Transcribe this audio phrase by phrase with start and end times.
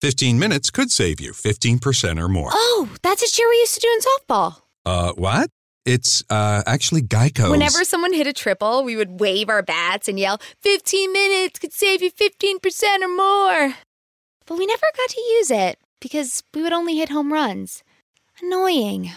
[0.00, 2.50] 15 minutes could save you 15% or more.
[2.52, 4.62] Oh, that's a cheer we used to do in softball.
[4.86, 5.50] Uh, what?
[5.84, 7.50] It's uh, actually Geico.
[7.50, 11.72] Whenever someone hit a triple, we would wave our bats and yell, 15 minutes could
[11.72, 13.74] save you 15% or more.
[14.46, 17.82] But we never got to use it because we would only hit home runs.
[18.42, 19.10] Annoying.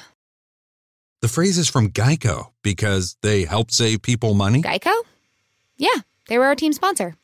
[1.21, 4.61] The phrase is from Geico because they help save people money.
[4.61, 4.93] Geico?
[5.77, 7.15] Yeah, they were our team sponsor.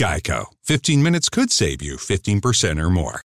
[0.00, 0.46] Geico.
[0.64, 3.20] 15 minutes could save you 15% or more.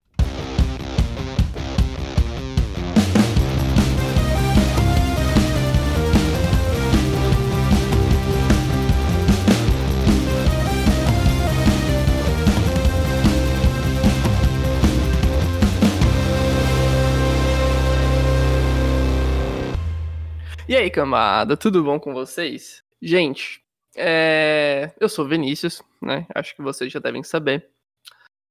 [20.66, 22.82] E aí, camada, tudo bom com vocês?
[23.02, 23.61] Gente,
[23.96, 24.92] é...
[25.00, 26.26] eu sou Vinícius, né?
[26.34, 27.68] Acho que vocês já devem saber.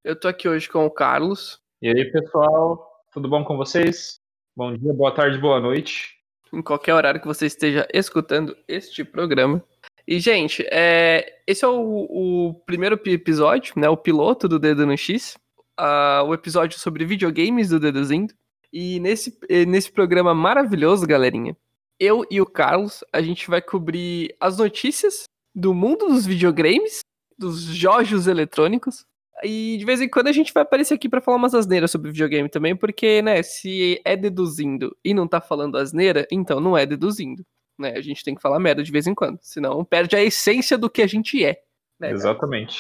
[0.04, 1.60] Eu tô aqui hoje com o Carlos.
[1.82, 4.20] E aí, pessoal, tudo bom com vocês?
[4.56, 6.18] Bom dia, boa tarde, boa noite.
[6.54, 9.64] Em qualquer horário que você esteja escutando este programa.
[10.08, 11.42] E, gente, é...
[11.48, 13.88] esse é o, o primeiro episódio, né?
[13.90, 15.36] O piloto do Dedo no X.
[15.80, 18.34] Uh, o episódio sobre videogames do Deduzindo.
[18.72, 21.58] E nesse, nesse programa maravilhoso, galerinha,
[22.02, 27.02] eu e o Carlos, a gente vai cobrir as notícias do mundo dos videogames,
[27.38, 29.06] dos jogos eletrônicos.
[29.44, 32.10] E de vez em quando a gente vai aparecer aqui para falar umas asneiras sobre
[32.10, 36.88] videogame também, porque, né, se é deduzindo e não tá falando asneira, então não é
[36.88, 37.46] deduzindo.
[37.78, 37.94] Né?
[37.96, 40.90] A gente tem que falar merda de vez em quando, senão perde a essência do
[40.90, 41.62] que a gente é.
[42.00, 42.80] Né, Exatamente.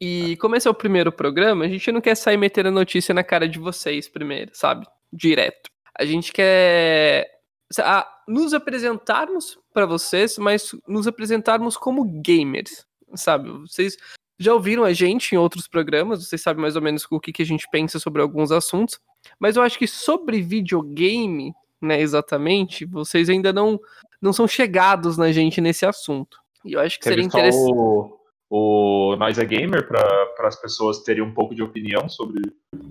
[0.00, 3.14] E como esse é o primeiro programa, a gente não quer sair metendo a notícia
[3.14, 4.84] na cara de vocês primeiro, sabe?
[5.12, 5.70] Direto.
[5.96, 7.41] A gente quer
[7.78, 13.50] a nos apresentarmos para vocês, mas nos apresentarmos como gamers, sabe?
[13.60, 13.96] Vocês
[14.38, 17.42] já ouviram a gente em outros programas, vocês sabem mais ou menos o que, que
[17.42, 19.00] a gente pensa sobre alguns assuntos,
[19.38, 23.78] mas eu acho que sobre videogame, né, exatamente, vocês ainda não,
[24.20, 26.38] não são chegados na gente nesse assunto.
[26.64, 27.72] E eu acho que seria interessante.
[27.72, 28.18] O,
[28.50, 32.40] o Nós é Gamer, para as pessoas terem um pouco de opinião sobre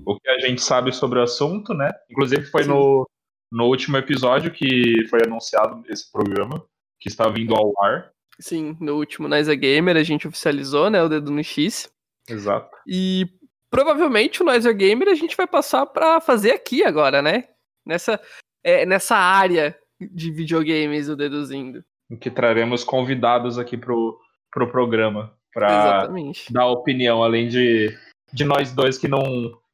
[0.05, 1.91] o que a gente sabe sobre o assunto, né?
[2.09, 3.07] Inclusive foi no,
[3.51, 6.63] no último episódio que foi anunciado esse programa,
[6.99, 8.11] que está vindo ao ar.
[8.39, 11.91] Sim, no último Nós é Gamer a gente oficializou, né, o dedo no X.
[12.29, 12.75] Exato.
[12.87, 13.27] E
[13.69, 17.45] provavelmente o Nós é Gamer a gente vai passar para fazer aqui agora, né?
[17.85, 18.19] Nessa,
[18.63, 21.83] é, nessa área de videogames, o Deduzindo.
[22.09, 24.17] Em que traremos convidados aqui pro,
[24.51, 26.07] pro programa para
[26.49, 27.95] dar opinião, além de,
[28.33, 29.21] de nós dois que não.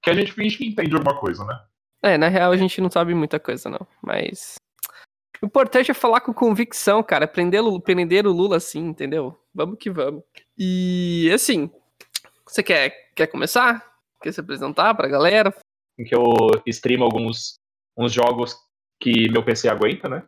[0.01, 1.59] que a gente finge que entende alguma coisa, né?
[2.01, 3.85] É, na real a gente não sabe muita coisa, não.
[4.01, 4.55] Mas.
[5.41, 7.27] O importante é falar com convicção, cara.
[7.27, 9.37] Prender, prender o Lula assim, entendeu?
[9.53, 10.23] Vamos que vamos.
[10.57, 11.69] E assim,
[12.47, 13.85] você quer, quer começar?
[14.21, 15.53] Quer se apresentar pra galera?
[15.97, 16.23] Em que eu
[16.65, 17.59] streamo alguns
[17.97, 18.55] uns jogos
[18.99, 20.23] que meu PC aguenta, né?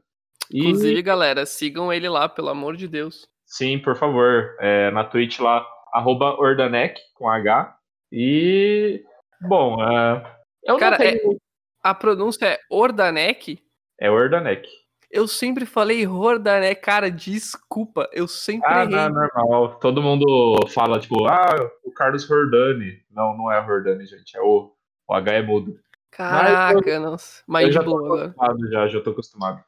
[0.52, 0.68] E...
[0.68, 3.28] Inclusive, galera, sigam ele lá, pelo amor de Deus.
[3.46, 4.56] Sim, por favor.
[4.60, 7.76] É, na Twitch lá, arroba Ordanek, com H.
[8.12, 9.04] E.
[9.42, 10.22] Bom, uh,
[10.64, 11.40] eu Cara, não tenho...
[11.84, 13.64] a pronúncia é Ordanek?
[14.00, 14.68] É Ordanek.
[15.12, 18.96] Eu sempre falei Hordanek, cara, desculpa, eu sempre ah, errei.
[18.96, 19.80] Não, normal.
[19.80, 23.02] Todo mundo fala, tipo, ah, o Carlos Hordani.
[23.10, 24.72] Não, não é Hordani, gente, é o,
[25.08, 25.80] o H é mudo.
[26.12, 27.44] Caraca, Mas eu, nossa.
[27.48, 29.64] Mas eu já tô acostumado, já, já tô acostumado.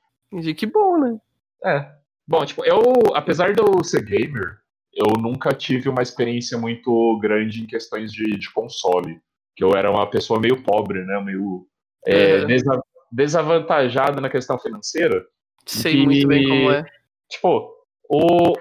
[0.58, 1.20] Que bom, né?
[1.64, 1.92] É.
[2.28, 2.82] Bom, tipo, eu,
[3.16, 4.60] apesar de eu ser gamer,
[4.94, 9.20] eu nunca tive uma experiência muito grande em questões de, de console.
[9.56, 11.22] Que eu era uma pessoa meio pobre, né?
[11.22, 11.68] Meio
[12.06, 12.82] é, desa
[13.12, 15.26] desavantajada na questão financeira.
[15.66, 16.86] Sei que, muito bem como é.
[17.30, 17.74] Tipo,
[18.10, 18.54] o,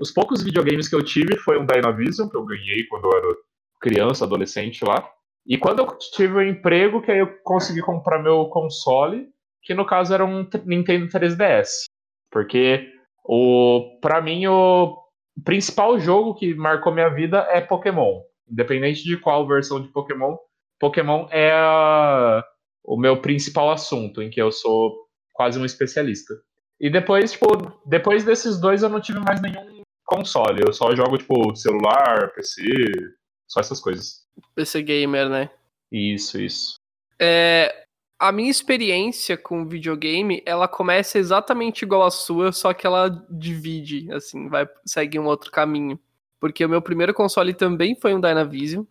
[0.00, 3.36] os poucos videogames que eu tive foi um Dynavision, que eu ganhei quando eu era
[3.80, 5.08] criança, adolescente lá.
[5.46, 9.28] E quando eu tive o um emprego, que aí eu consegui comprar meu console,
[9.62, 11.84] que no caso era um Nintendo 3DS.
[12.30, 12.88] Porque
[13.24, 14.96] o para mim o
[15.44, 18.20] principal jogo que marcou minha vida é Pokémon.
[18.50, 20.36] Independente de qual versão de Pokémon,
[20.78, 22.44] Pokémon é a,
[22.86, 26.34] o meu principal assunto, em que eu sou quase um especialista.
[26.80, 27.48] E depois, tipo,
[27.86, 30.62] depois desses dois eu não tive mais nenhum console.
[30.64, 32.62] Eu só jogo, tipo, celular, PC,
[33.48, 34.24] só essas coisas.
[34.54, 35.50] PC gamer, né?
[35.90, 36.74] Isso, isso.
[37.18, 37.86] É,
[38.18, 44.10] a minha experiência com videogame, ela começa exatamente igual a sua, só que ela divide,
[44.12, 45.98] assim, vai segue um outro caminho.
[46.38, 48.84] Porque o meu primeiro console também foi um Dynavision.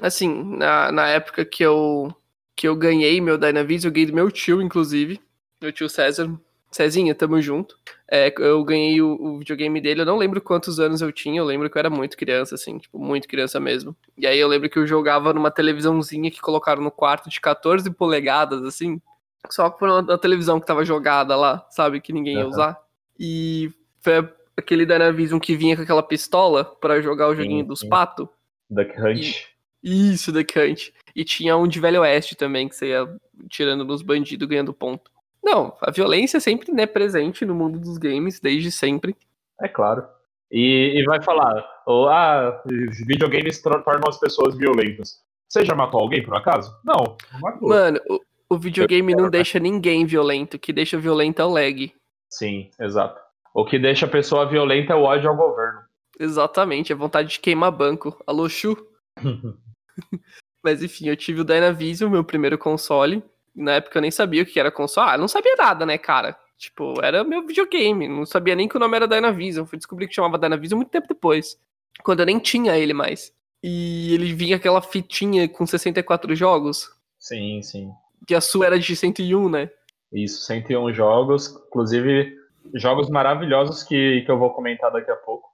[0.00, 2.14] Assim, na, na época que eu
[2.60, 5.18] que eu ganhei meu Dynavision, eu ganhei do meu tio, inclusive.
[5.62, 6.30] Meu tio César.
[6.70, 7.74] Cezinha, tamo junto.
[8.06, 11.44] É, eu ganhei o, o, videogame dele, eu não lembro quantos anos eu tinha, eu
[11.46, 13.96] lembro que eu era muito criança, assim, tipo, muito criança mesmo.
[14.18, 17.90] E aí eu lembro que eu jogava numa televisãozinha que colocaram no quarto de 14
[17.92, 19.00] polegadas, assim,
[19.48, 22.50] só por uma televisão que tava jogada lá, sabe, que ninguém ia uhum.
[22.50, 22.78] usar.
[23.18, 23.72] E
[24.02, 28.28] foi aquele Dynavision que vinha com aquela pistola para jogar o joguinho sim, dos patos.
[28.68, 29.46] Duck Hunt.
[29.82, 30.90] E, isso, Duck Hunt.
[31.14, 33.08] E tinha um de Velho Oeste também, que você ia
[33.48, 35.10] tirando nos bandidos, ganhando ponto.
[35.42, 39.16] Não, a violência é sempre né, presente no mundo dos games, desde sempre.
[39.60, 40.06] É claro.
[40.50, 42.62] E, e vai falar, oh, ah,
[43.06, 45.22] videogames tornam as pessoas violentas.
[45.48, 46.76] Você já matou alguém, por acaso?
[46.84, 47.68] Não, não matou.
[47.68, 48.20] Mano, o,
[48.50, 50.54] o videogame não deixa ninguém violento.
[50.54, 51.92] O que deixa violento é o lag.
[52.28, 53.20] Sim, exato.
[53.54, 55.80] O que deixa a pessoa violenta é o ódio ao governo.
[56.18, 58.16] Exatamente, a vontade de queimar banco.
[58.26, 58.76] Alô, Chu?
[60.62, 63.22] Mas enfim, eu tive o Dynavision, meu primeiro console.
[63.54, 65.10] Na época eu nem sabia o que era console.
[65.10, 66.36] Ah, não sabia nada, né, cara?
[66.56, 68.06] Tipo, era meu videogame.
[68.06, 69.64] Não sabia nem que o nome era Dynavision.
[69.64, 71.58] Fui descobrir que chamava Dynavision muito tempo depois.
[72.02, 73.32] Quando eu nem tinha ele mais.
[73.62, 76.90] E ele vinha aquela fitinha com 64 jogos.
[77.18, 77.90] Sim, sim.
[78.26, 79.70] Que a sua era de 101, né?
[80.12, 81.48] Isso, 101 jogos.
[81.68, 82.36] Inclusive,
[82.74, 85.48] jogos maravilhosos que, que eu vou comentar daqui a pouco.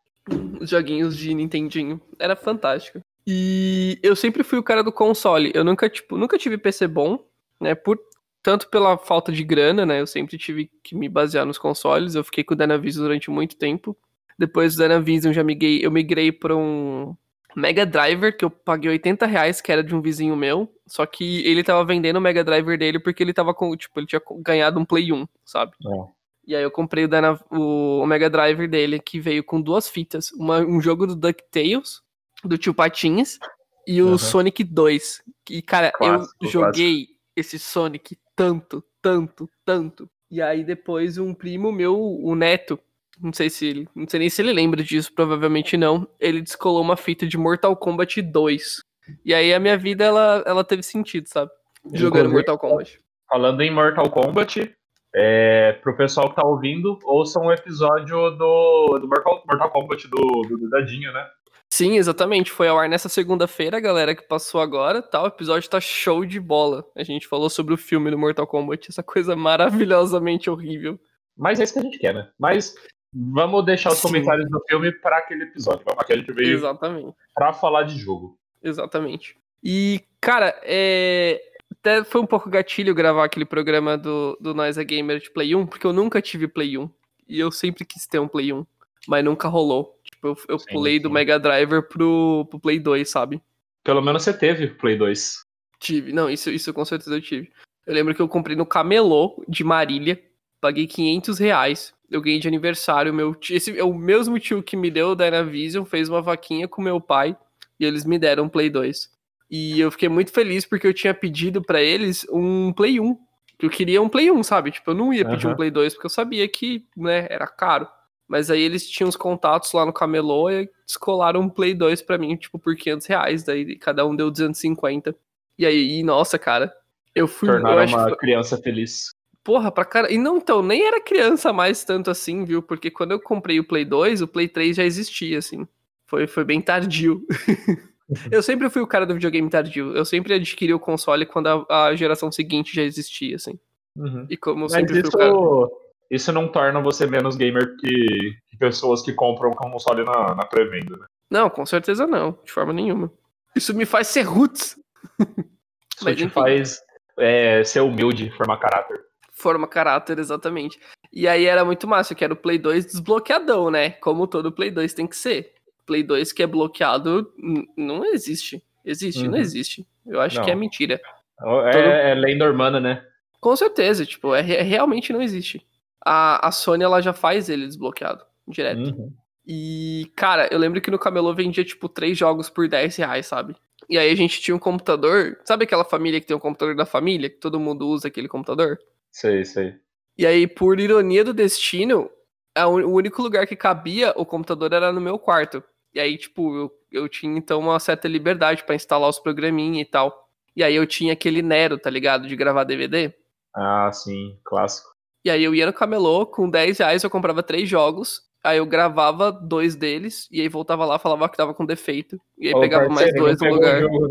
[0.60, 2.00] Os joguinhos de Nintendinho.
[2.18, 3.00] Era fantástico.
[3.26, 5.50] E eu sempre fui o cara do console.
[5.54, 7.18] Eu nunca, tipo, nunca tive PC bom,
[7.60, 7.74] né?
[7.74, 7.98] Por,
[8.42, 10.00] tanto pela falta de grana, né?
[10.00, 12.14] Eu sempre tive que me basear nos consoles.
[12.14, 13.96] Eu fiquei com o Dynavision durante muito tempo.
[14.38, 17.16] Depois do Dynavision já migrei, eu migrei para um
[17.56, 20.72] Mega Driver que eu paguei 80 reais, que era de um vizinho meu.
[20.86, 24.06] Só que ele tava vendendo o Mega Driver dele porque ele tava com, tipo, ele
[24.06, 25.72] tinha ganhado um Play 1, sabe?
[25.84, 26.16] É.
[26.46, 30.30] E aí eu comprei o, Dyna, o Mega Driver dele, que veio com duas fitas.
[30.30, 32.05] Uma, um jogo do DuckTales
[32.46, 33.38] do Tio Patinhas
[33.86, 34.18] e o uhum.
[34.18, 35.22] Sonic 2.
[35.50, 37.20] E, cara, clássico, eu joguei clássico.
[37.36, 40.10] esse Sonic tanto, tanto, tanto.
[40.30, 42.78] E aí depois um primo meu, o Neto,
[43.20, 46.82] não sei se ele, não sei nem se ele lembra disso, provavelmente não, ele descolou
[46.82, 48.82] uma fita de Mortal Kombat 2.
[49.24, 51.50] E aí a minha vida ela, ela teve sentido, sabe?
[51.92, 53.00] Jogando Mortal Kombat.
[53.28, 54.74] Falando em Mortal Kombat,
[55.14, 60.42] é, pro pessoal que tá ouvindo, ouçam um episódio do, do Mortal, Mortal Kombat do,
[60.42, 61.26] do Dadinho, né?
[61.70, 62.50] Sim, exatamente.
[62.50, 65.22] Foi ao ar nessa segunda-feira, galera, que passou agora, tá?
[65.22, 66.84] O episódio tá show de bola.
[66.94, 70.98] A gente falou sobre o filme do Mortal Kombat, essa coisa maravilhosamente horrível.
[71.36, 72.30] Mas é isso que a gente quer, né?
[72.38, 72.74] Mas
[73.12, 74.08] vamos deixar os Sim.
[74.08, 75.84] comentários do filme para aquele episódio.
[75.96, 77.14] Aqui a gente veio Exatamente.
[77.34, 78.38] pra falar de jogo.
[78.62, 79.36] Exatamente.
[79.62, 81.40] E, cara, é...
[81.72, 85.54] até foi um pouco gatilho gravar aquele programa do, do Nós é Gamer de Play
[85.54, 86.88] 1, porque eu nunca tive Play 1.
[87.28, 88.64] E eu sempre quis ter um Play 1,
[89.08, 89.95] mas nunca rolou.
[90.16, 91.02] Tipo, eu, eu sim, pulei sim.
[91.02, 93.40] do Mega Driver pro, pro Play 2, sabe?
[93.84, 95.44] Pelo menos você teve Play 2.
[95.78, 97.50] Tive, não, isso, isso com certeza eu tive.
[97.86, 100.20] Eu lembro que eu comprei no Camelô de Marília,
[100.60, 101.94] paguei 500 reais.
[102.10, 103.12] Eu ganhei de aniversário.
[103.12, 106.80] Meu, esse é o mesmo tio que me deu o Dynavision, fez uma vaquinha com
[106.80, 107.36] meu pai
[107.78, 109.10] e eles me deram um Play 2.
[109.50, 113.16] E eu fiquei muito feliz porque eu tinha pedido para eles um Play 1.
[113.60, 114.70] Eu queria um Play 1, sabe?
[114.70, 115.52] Tipo, eu não ia pedir uhum.
[115.52, 117.88] um Play 2 porque eu sabia que, né, era caro.
[118.28, 122.18] Mas aí eles tinham os contatos lá no camelô e descolaram um Play 2 pra
[122.18, 123.44] mim, tipo, por 500 reais.
[123.44, 125.14] Daí cada um deu 250.
[125.58, 126.74] E aí, nossa, cara,
[127.14, 127.48] eu fui...
[127.48, 129.10] Tornaram eu uma criança feliz.
[129.44, 130.12] Porra, pra cara...
[130.12, 132.60] E não, então, nem era criança mais tanto assim, viu?
[132.60, 135.66] Porque quando eu comprei o Play 2, o Play 3 já existia, assim.
[136.06, 137.24] Foi, foi bem tardio.
[138.30, 139.96] eu sempre fui o cara do videogame tardio.
[139.96, 143.58] Eu sempre adquiri o console quando a, a geração seguinte já existia, assim.
[143.96, 144.26] Uhum.
[144.28, 145.16] E como eu sempre Mas fui isso...
[145.16, 150.34] o cara isso não torna você menos gamer que, que pessoas que compram console na,
[150.34, 151.06] na pré-venda, né?
[151.30, 153.12] Não, com certeza não, de forma nenhuma.
[153.54, 154.76] Isso me faz ser roots.
[155.96, 156.34] Isso Mas, te enfim.
[156.34, 156.80] faz
[157.18, 159.00] é, ser humilde, formar caráter.
[159.32, 160.78] Forma caráter, exatamente.
[161.12, 163.90] E aí era muito massa, que era o Play 2 desbloqueadão, né?
[163.90, 165.54] Como todo Play 2 tem que ser.
[165.84, 167.32] Play 2 que é bloqueado
[167.76, 168.62] não existe.
[168.84, 169.24] Existe?
[169.24, 169.32] Uhum.
[169.32, 169.86] Não existe.
[170.06, 170.44] Eu acho não.
[170.44, 171.00] que é mentira.
[171.40, 171.84] É, todo...
[171.84, 173.04] é né?
[173.40, 175.66] Com certeza, tipo, é, realmente não existe
[176.06, 178.90] a, a Sony ela já faz ele desbloqueado direto.
[178.90, 179.12] Uhum.
[179.44, 183.56] E, cara, eu lembro que no Camelô vendia, tipo, três jogos por 10 reais, sabe?
[183.88, 185.38] E aí a gente tinha um computador.
[185.44, 187.28] Sabe aquela família que tem um computador da família?
[187.28, 188.78] Que todo mundo usa aquele computador?
[189.10, 189.74] Sei, sei.
[190.16, 192.10] E aí, por ironia do destino,
[192.56, 195.62] o único lugar que cabia o computador era no meu quarto.
[195.94, 199.90] E aí, tipo, eu, eu tinha então uma certa liberdade para instalar os programinhas e
[199.90, 200.28] tal.
[200.54, 202.26] E aí eu tinha aquele Nero, tá ligado?
[202.26, 203.12] De gravar DVD.
[203.54, 204.95] Ah, sim, clássico.
[205.26, 208.64] E aí eu ia no camelô, com 10 reais eu comprava três jogos, aí eu
[208.64, 212.60] gravava dois deles, e aí voltava lá, falava que tava com defeito, e aí Ô,
[212.60, 213.80] pegava mais dois no lugar.
[213.80, 214.08] Jogo,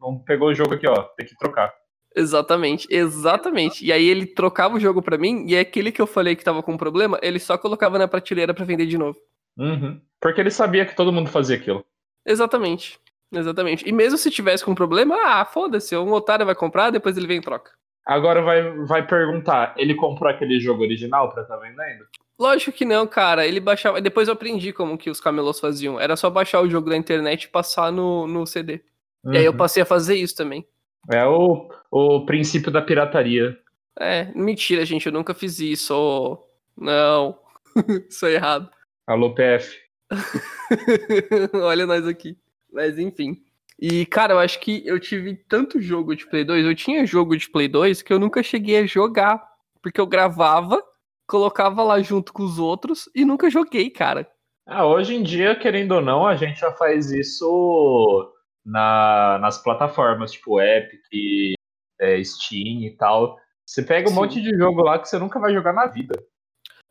[0.00, 1.72] não pegou o jogo aqui, ó, tem que trocar.
[2.12, 3.86] Exatamente, exatamente.
[3.86, 6.60] E aí ele trocava o jogo pra mim, e aquele que eu falei que tava
[6.60, 9.16] com problema, ele só colocava na prateleira pra vender de novo.
[9.56, 10.00] Uhum.
[10.20, 11.84] Porque ele sabia que todo mundo fazia aquilo.
[12.26, 12.98] Exatamente.
[13.30, 13.88] Exatamente.
[13.88, 17.38] E mesmo se tivesse com problema, ah, foda-se, um otário vai comprar, depois ele vem
[17.38, 17.70] em troca.
[18.08, 22.06] Agora vai, vai perguntar, ele comprou aquele jogo original pra tá vendendo?
[22.38, 23.46] Lógico que não, cara.
[23.46, 24.00] Ele baixava.
[24.00, 26.00] Depois eu aprendi como que os camelôs faziam.
[26.00, 28.80] Era só baixar o jogo da internet e passar no, no CD.
[29.22, 29.34] Uhum.
[29.34, 30.66] E aí eu passei a fazer isso também.
[31.10, 33.58] É o, o princípio da pirataria.
[33.98, 35.94] É, mentira, gente, eu nunca fiz isso.
[35.94, 36.46] ô.
[36.74, 37.38] Não.
[38.08, 38.70] isso é errado.
[39.06, 39.76] Alô, PF.
[41.62, 42.38] Olha nós aqui.
[42.72, 43.42] Mas enfim.
[43.80, 47.36] E, cara, eu acho que eu tive tanto jogo de Play 2, eu tinha jogo
[47.36, 49.46] de Play 2 que eu nunca cheguei a jogar.
[49.80, 50.82] Porque eu gravava,
[51.26, 54.28] colocava lá junto com os outros e nunca joguei, cara.
[54.66, 58.34] Ah, hoje em dia, querendo ou não, a gente já faz isso
[58.66, 61.54] na, nas plataformas, tipo Epic,
[62.00, 63.38] é, Steam e tal.
[63.64, 64.16] Você pega um Sim.
[64.16, 66.14] monte de jogo lá que você nunca vai jogar na vida.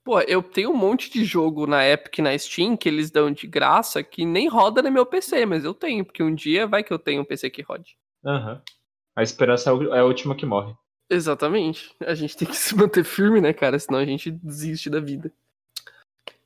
[0.07, 3.29] Pô, eu tenho um monte de jogo na Epic e na Steam que eles dão
[3.29, 6.81] de graça que nem roda no meu PC, mas eu tenho, porque um dia vai
[6.81, 7.97] que eu tenho um PC que rode.
[8.25, 8.61] Aham.
[9.13, 10.73] A esperança é é a última que morre.
[11.09, 11.93] Exatamente.
[11.99, 13.77] A gente tem que se manter firme, né, cara?
[13.77, 15.29] Senão a gente desiste da vida.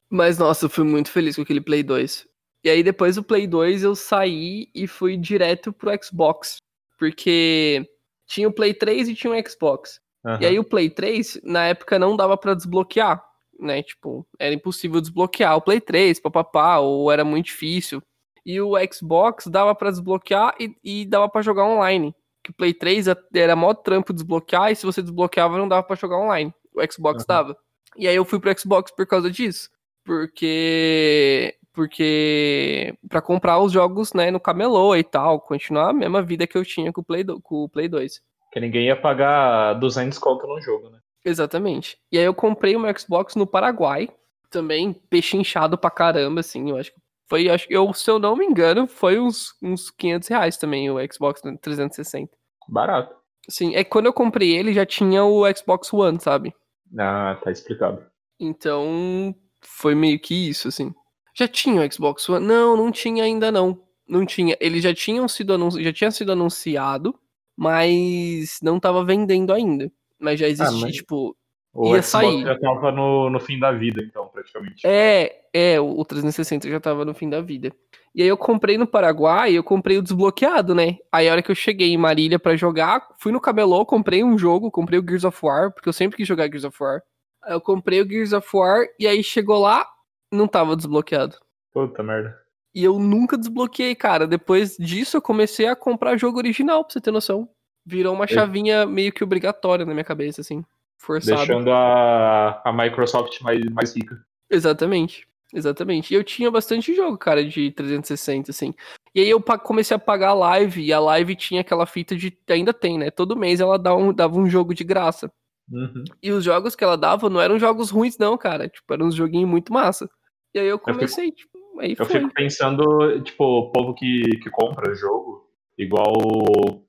[0.09, 2.27] Mas, nossa, eu fui muito feliz com aquele Play 2.
[2.63, 6.57] E aí, depois do Play 2, eu saí e fui direto pro Xbox.
[6.97, 7.87] Porque
[8.25, 10.01] tinha o Play 3 e tinha o Xbox.
[10.25, 10.39] Aham.
[10.41, 13.23] E aí, o Play 3, na época, não dava pra desbloquear,
[13.61, 13.81] né?
[13.83, 18.01] Tipo, era impossível desbloquear o Play 3, papapá, ou era muito difícil.
[18.45, 22.13] E o Xbox dava pra desbloquear e, e dava pra jogar online.
[22.43, 25.83] Que o Play 3 a- era mó trampo desbloquear, e se você desbloqueava, não dava
[25.83, 26.51] pra jogar online.
[26.73, 27.25] O Xbox Uhum.
[27.27, 27.57] dava.
[27.97, 29.69] E aí eu fui pro Xbox por causa disso.
[30.03, 31.55] Porque.
[31.73, 32.95] Porque.
[33.09, 35.39] Pra comprar os jogos, né, no camelô e tal.
[35.39, 38.21] Continuar a mesma vida que eu tinha com o Play, do- com o Play 2.
[38.51, 40.99] Que ninguém ia pagar 200 conto num jogo, né?
[41.23, 41.97] Exatamente.
[42.11, 44.09] E aí eu comprei o meu Xbox no Paraguai.
[44.49, 46.69] Também pechinchado pra caramba, assim.
[46.69, 46.99] Eu acho que
[47.29, 50.91] foi, acho, que eu, se eu não me engano, foi uns, uns 500 reais também
[50.91, 52.29] o Xbox 360.
[52.67, 53.15] Barato.
[53.49, 56.53] Sim, é que quando eu comprei ele já tinha o Xbox One, sabe?
[56.99, 58.05] Ah, tá explicado.
[58.37, 60.93] Então foi meio que isso, assim.
[61.33, 62.45] Já tinha o Xbox One?
[62.45, 63.81] Não, não tinha ainda não.
[64.07, 64.57] Não tinha.
[64.59, 65.81] Eles já tinham sido anunci...
[65.81, 67.17] já tinha sido anunciado,
[67.55, 69.89] mas não tava vendendo ainda.
[70.21, 71.35] Mas já existia, mas- tipo,
[71.73, 72.43] O Ia Xbox sair.
[72.43, 74.85] já tava no, no fim da vida, então, praticamente.
[74.85, 77.71] É, é, o o 360 já tava no fim da vida.
[78.13, 80.97] E aí eu comprei no Paraguai, eu comprei o desbloqueado, né?
[81.11, 84.37] Aí a hora que eu cheguei em Marília pra jogar, fui no camelô, comprei um
[84.37, 87.01] jogo, comprei o Gears of War, porque eu sempre quis jogar Gears of War.
[87.41, 89.87] Aí eu comprei o Gears of War e aí chegou lá,
[90.29, 91.37] não tava desbloqueado.
[91.73, 92.37] Puta merda.
[92.75, 94.27] E eu nunca desbloqueei, cara.
[94.27, 97.47] Depois disso eu comecei a comprar jogo original, pra você ter noção.
[97.85, 100.63] Virou uma chavinha meio que obrigatória na minha cabeça, assim.
[100.97, 101.37] Forçado.
[101.37, 104.23] Deixando a, a Microsoft mais, mais rica.
[104.49, 105.27] Exatamente.
[105.53, 106.13] Exatamente.
[106.13, 108.73] E eu tinha bastante jogo, cara, de 360, assim.
[109.13, 112.37] E aí eu comecei a pagar a live, e a live tinha aquela fita de.
[112.49, 113.11] Ainda tem, né?
[113.11, 115.29] Todo mês ela dá um- dava um jogo de graça.
[115.69, 116.03] Uhum.
[116.21, 118.69] E os jogos que ela dava não eram jogos ruins, não, cara.
[118.69, 120.09] Tipo, eram uns joguinhos muito massa.
[120.53, 122.19] E aí eu comecei, tipo, aí Eu foi.
[122.19, 126.13] fico pensando, tipo, o povo que, que compra jogo, igual,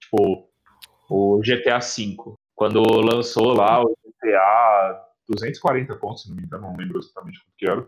[0.01, 0.49] tipo,
[1.13, 2.17] o GTA V.
[2.55, 7.57] Quando lançou lá o GTA 240 pontos, se não me engano, não lembro exatamente quanto
[7.57, 7.87] que era.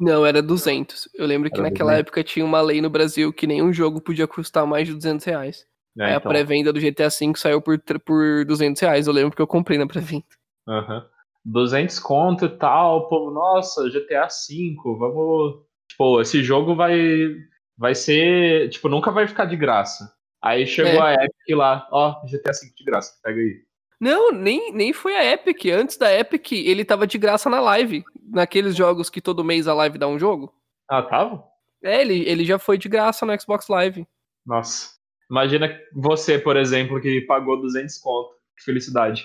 [0.00, 1.08] Não, era 200.
[1.14, 2.00] Eu lembro que Era naquela 200.
[2.00, 5.66] época tinha uma lei no Brasil que nenhum jogo podia custar mais de 200 reais.
[5.94, 9.06] né, aí a então, pré-venda do GTA V saiu por, por 200 reais.
[9.06, 10.24] Eu lembro porque eu comprei na pré-venda.
[10.68, 11.06] aham.
[11.44, 15.64] 200 conto e tal, o povo, nossa, GTA V, vamos...
[15.88, 17.34] Tipo, esse jogo vai,
[17.76, 20.10] vai ser, tipo, nunca vai ficar de graça.
[20.42, 23.62] Aí chegou a Epic lá, ó, GTA V de graça, pega aí.
[24.00, 25.66] Não, nem, nem foi a Epic.
[25.66, 28.02] Antes da Epic, ele tava de graça na live.
[28.20, 30.52] Naqueles jogos que todo mês a live dá um jogo.
[30.88, 31.44] Ah, tava?
[31.84, 34.04] É, ele, ele já foi de graça no Xbox Live.
[34.44, 34.90] Nossa.
[35.30, 38.34] Imagina você, por exemplo, que pagou 200 conto.
[38.58, 39.24] Que felicidade.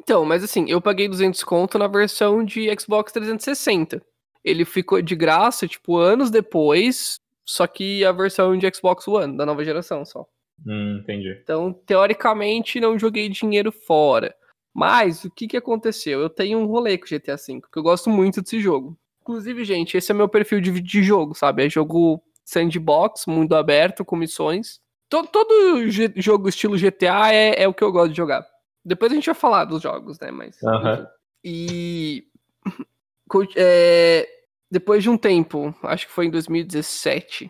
[0.00, 4.02] Então, mas assim, eu paguei 200 conto na versão de Xbox 360.
[4.42, 9.44] Ele ficou de graça, tipo, anos depois, só que a versão de Xbox One, da
[9.46, 10.26] nova geração só.
[10.66, 11.38] Hum, entendi.
[11.42, 14.34] Então, teoricamente, não joguei dinheiro fora.
[14.72, 16.20] Mas, o que que aconteceu?
[16.20, 18.96] Eu tenho um rolê com GTA V, porque eu gosto muito desse jogo.
[19.22, 21.64] Inclusive, gente, esse é meu perfil de, de jogo, sabe?
[21.64, 24.80] É jogo sandbox, mundo aberto, com missões.
[25.08, 28.44] To- Todo, G- jogo estilo GTA é, é o que eu gosto de jogar.
[28.84, 30.30] Depois a gente vai falar dos jogos, né?
[30.30, 30.56] Mas.
[30.62, 31.06] Enfim.
[31.44, 32.24] E.
[33.56, 34.28] é,
[34.74, 37.48] depois de um tempo, acho que foi em 2017,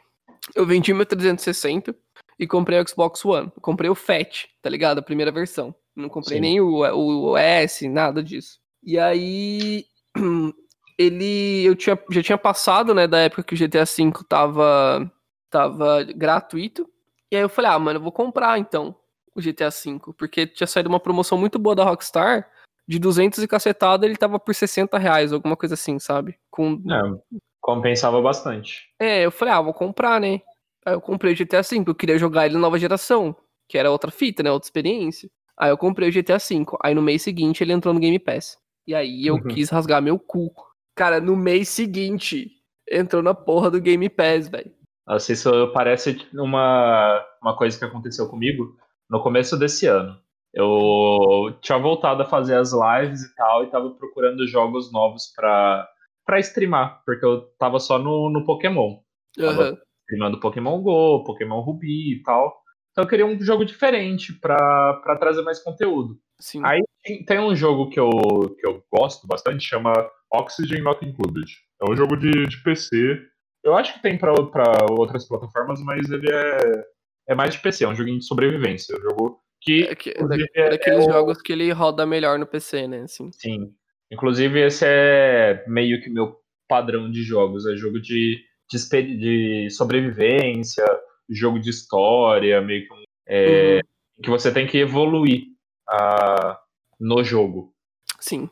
[0.54, 1.97] eu vendi meu 360
[2.38, 3.50] e comprei o Xbox One.
[3.62, 4.99] Comprei o Fat, tá ligado?
[4.99, 5.75] A primeira versão.
[5.97, 6.43] Não comprei Sim.
[6.43, 8.59] nem o, o, o S, nada disso.
[8.83, 9.87] E aí.
[10.99, 11.64] Ele.
[11.64, 15.11] Eu tinha, já tinha passado, né, da época que o GTA V tava,
[15.49, 16.87] tava gratuito.
[17.33, 18.95] E aí eu falei, ah, mano, eu vou comprar então
[19.35, 19.99] o GTA V.
[20.19, 22.50] Porque tinha saído uma promoção muito boa da Rockstar.
[22.87, 26.38] De 200 e cacetada, ele tava por 60 reais, alguma coisa assim, sabe?
[26.50, 28.83] Com É, compensava bastante.
[29.00, 30.41] é, eu falei, ah, vou comprar, né?
[30.85, 33.35] Aí eu comprei o GTA V, eu queria jogar ele na nova geração,
[33.69, 34.50] que era outra fita, né?
[34.53, 35.31] Outra experiência.
[35.59, 36.67] Aí eu comprei o GTA V.
[36.83, 38.59] Aí no mês seguinte ele entrou no Game Pass.
[38.87, 39.45] E aí eu Uhum.
[39.49, 40.53] quis rasgar meu cu.
[40.95, 42.50] Cara, no mês seguinte
[42.91, 44.71] entrou na porra do Game Pass, velho.
[45.07, 48.76] Nossa, isso parece uma, uma coisa que aconteceu comigo
[49.09, 50.19] no começo desse ano.
[50.54, 55.88] Eu tinha voltado a fazer as lives e tal, e tava procurando jogos novos pra,
[56.25, 58.99] pra streamar, porque eu tava só no, no Pokémon.
[59.38, 59.76] Aham.
[60.08, 62.54] Streamando Pokémon GO, Pokémon Ruby e tal.
[62.92, 66.16] Então eu queria um jogo diferente pra, pra trazer mais conteúdo.
[66.40, 66.61] Sim.
[66.64, 68.11] Aí tem- tem um jogo que eu,
[68.58, 69.92] que eu gosto bastante, chama
[70.32, 71.50] Oxygen Not Included.
[71.82, 73.18] É um jogo de, de PC.
[73.64, 76.84] Eu acho que tem pra, pra outras plataformas, mas ele é,
[77.30, 78.94] é mais de PC, é um joguinho de sobrevivência.
[78.94, 79.83] É um jogo que.
[79.85, 80.14] É, que, é,
[80.54, 83.02] é daqueles é o- jogos que ele roda melhor no PC, né?
[83.02, 83.30] Assim.
[83.33, 83.75] Sim.
[84.12, 86.37] Inclusive, esse é meio que meu
[86.68, 87.66] padrão de jogos.
[87.66, 88.40] É jogo de,
[88.71, 90.85] de, de sobrevivência,
[91.28, 93.02] jogo de história, meio que um.
[93.26, 94.23] é, Uhum.
[94.23, 95.44] que você tem que evoluir
[95.88, 96.59] ah,
[97.00, 97.75] no jogo.
[98.21, 98.49] Sim.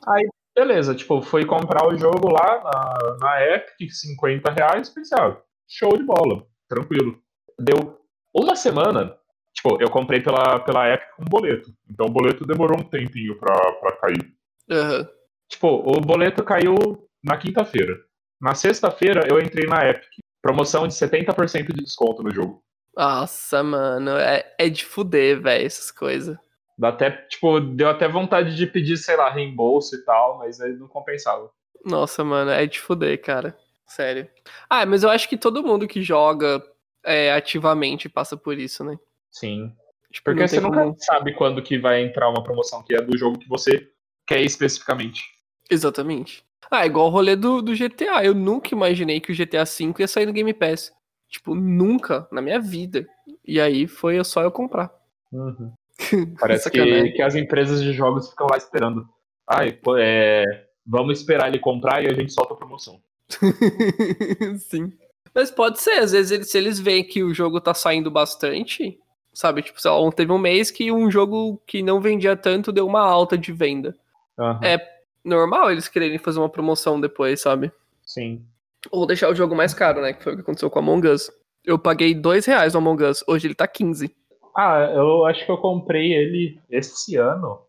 [0.54, 5.96] Beleza, tipo, fui comprar o jogo lá na, na Epic, 50 reais, pensei, ah, show
[5.96, 7.18] de bola, tranquilo.
[7.58, 7.98] Deu
[8.34, 9.16] uma semana,
[9.54, 13.54] tipo, eu comprei pela, pela Epic com boleto, então o boleto demorou um tempinho pra,
[13.72, 14.34] pra cair.
[14.70, 15.08] Aham.
[15.48, 16.74] Tipo, o boleto caiu
[17.22, 17.94] na quinta-feira.
[18.40, 20.08] Na sexta-feira eu entrei na Epic,
[20.40, 22.62] promoção de 70% de desconto no jogo.
[22.96, 26.36] Nossa, mano, é, é de fuder, velho, essas coisas.
[26.78, 30.72] Dá até, tipo, deu até vontade de pedir, sei lá, reembolso e tal, mas aí
[30.72, 31.50] não compensava.
[31.84, 33.56] Nossa, mano, é de fuder, cara.
[33.86, 34.28] Sério.
[34.68, 36.62] Ah, mas eu acho que todo mundo que joga
[37.04, 38.98] é, ativamente passa por isso, né?
[39.32, 39.72] Sim.
[40.12, 43.00] Tipo, Porque não você nunca como- sabe quando que vai entrar uma promoção que é
[43.00, 43.88] do jogo que você
[44.26, 45.22] quer especificamente.
[45.70, 46.44] Exatamente.
[46.70, 48.22] Ah, igual o rolê do, do GTA.
[48.24, 50.92] Eu nunca imaginei que o GTA V ia sair no Game Pass.
[51.28, 53.06] Tipo, nunca na minha vida.
[53.44, 54.90] E aí foi só eu comprar.
[56.38, 59.08] Parece que, que as empresas de jogos ficam lá esperando.
[59.48, 60.44] Ai, pô, é,
[60.86, 63.00] vamos esperar ele comprar e a gente solta a promoção.
[64.58, 64.92] Sim.
[65.34, 68.98] Mas pode ser, às vezes eles, se eles veem que o jogo tá saindo bastante,
[69.32, 69.62] sabe?
[69.62, 73.00] Tipo, sei lá, teve um mês que um jogo que não vendia tanto deu uma
[73.02, 73.96] alta de venda.
[74.38, 74.92] Aham, É.
[75.24, 77.70] Normal eles quererem fazer uma promoção depois, sabe?
[78.04, 78.44] Sim.
[78.90, 80.12] Ou deixar o jogo mais caro, né?
[80.12, 81.30] Que foi o que aconteceu com Among Us.
[81.64, 84.12] Eu paguei dois reais no Among Us, hoje ele tá 15.
[84.56, 87.60] Ah, eu acho que eu comprei ele esse ano.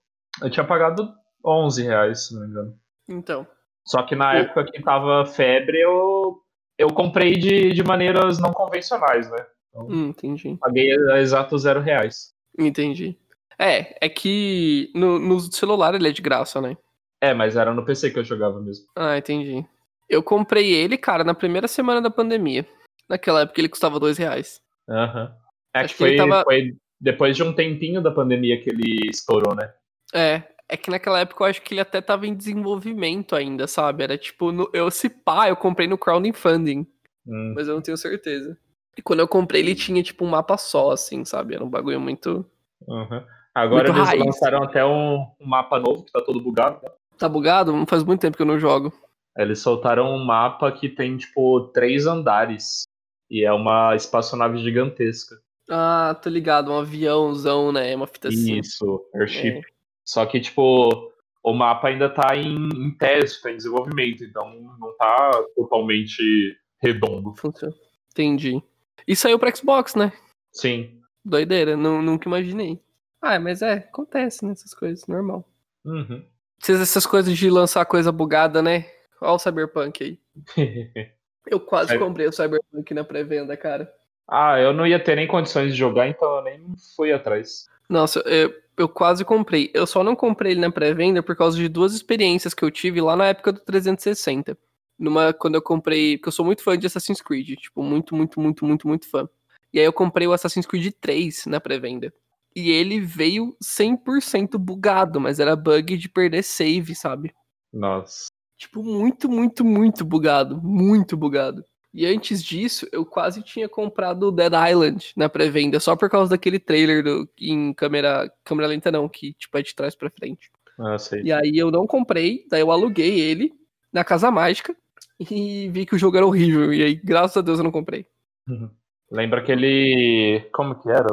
[0.41, 1.13] Eu tinha pagado
[1.45, 2.75] 11 reais, se não me engano.
[3.07, 3.47] Então.
[3.85, 6.41] Só que na época que tava febre, eu,
[6.77, 9.45] eu comprei de, de maneiras não convencionais, né?
[9.75, 10.57] Hum, entendi.
[10.59, 12.33] Paguei a exato zero reais.
[12.57, 13.17] Entendi.
[13.57, 16.77] É, é que no, no celular ele é de graça, né?
[17.21, 18.85] É, mas era no PC que eu jogava mesmo.
[18.95, 19.65] Ah, entendi.
[20.09, 22.67] Eu comprei ele, cara, na primeira semana da pandemia.
[23.09, 24.61] Naquela época ele custava dois reais.
[24.89, 25.33] Aham.
[25.75, 29.55] É Acho que foi, tava- foi depois de um tempinho da pandemia que ele estourou,
[29.55, 29.73] né?
[30.13, 34.03] É, é que naquela época eu acho que ele até tava em desenvolvimento ainda, sabe?
[34.03, 36.85] Era tipo, no, eu se pá, eu comprei no crowdfunding,
[37.25, 38.57] Hum, mas eu não tenho certeza.
[38.97, 41.55] E quando eu comprei ele tinha tipo um mapa só, assim, sabe?
[41.55, 42.45] Era um bagulho muito...
[42.89, 43.25] aham.
[43.55, 44.25] Agora Muito eles raiz.
[44.25, 46.79] lançaram até um, um mapa novo que tá todo bugado.
[46.81, 46.89] né?
[47.19, 47.71] Tá bugado?
[47.71, 48.91] Não faz muito tempo que eu não jogo.
[49.37, 52.87] Eles soltaram um mapa que tem, tipo, três andares.
[53.29, 55.35] E é uma espaçonave gigantesca.
[55.69, 57.95] Ah, tô ligado, um aviãozão, né?
[57.95, 58.57] Uma fita assim.
[58.57, 59.59] Isso, Airship.
[59.59, 59.61] É.
[60.03, 61.11] Só que, tipo,
[61.43, 67.35] o mapa ainda tá em, em teste, tá em desenvolvimento, então não tá totalmente redondo.
[67.37, 67.73] Funciona.
[68.11, 68.61] Entendi.
[69.07, 70.11] E saiu pra Xbox, né?
[70.51, 70.99] Sim.
[71.25, 72.79] Doideira, nu- nunca imaginei.
[73.21, 74.51] Ah, mas é, acontece, né?
[74.51, 75.47] Essas coisas, normal.
[75.85, 76.23] Uhum.
[76.61, 78.85] Essas, essas coisas de lançar coisa bugada, né?
[79.21, 80.19] Olha o Cyberpunk aí.
[81.45, 83.93] Eu quase comprei o Cyberpunk na pré-venda, cara.
[84.25, 87.65] ah, eu não ia ter nem condições de jogar, então eu nem fui atrás.
[87.89, 89.69] Nossa, eu, eu quase comprei.
[89.73, 93.01] Eu só não comprei ele na pré-venda por causa de duas experiências que eu tive
[93.01, 94.57] lá na época do 360.
[94.97, 96.17] Numa, quando eu comprei.
[96.17, 97.57] Porque eu sou muito fã de Assassin's Creed.
[97.57, 99.27] Tipo, muito, muito, muito, muito, muito fã.
[99.73, 102.13] E aí eu comprei o Assassin's Creed 3 na pré-venda.
[102.55, 107.33] E ele veio 100% bugado, mas era bug de perder save, sabe?
[107.71, 108.27] Nossa.
[108.55, 110.61] Tipo, muito, muito, muito bugado.
[110.61, 111.65] Muito bugado.
[111.93, 116.31] E antes disso, eu quase tinha comprado o Dead Island na pré-venda, só por causa
[116.31, 120.51] daquele trailer do, em câmera, câmera lenta não, que tipo é de trás para frente.
[120.79, 121.21] Ah, sei.
[121.21, 123.53] E aí eu não comprei, daí eu aluguei ele
[123.91, 124.75] na Casa Mágica
[125.19, 126.73] e vi que o jogo era horrível.
[126.73, 128.05] E aí, graças a Deus, eu não comprei.
[128.47, 128.69] Uhum.
[129.11, 130.47] Lembra aquele.
[130.53, 131.07] Como que era?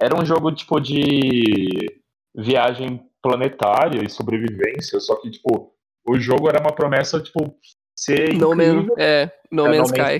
[0.00, 2.00] Era um jogo tipo de
[2.34, 5.72] viagem planetária e sobrevivência, só que, tipo,
[6.06, 7.56] o jogo era uma promessa, tipo,
[7.96, 8.82] ser No, incrível.
[8.82, 10.18] Man, é, no É, Man's Sky.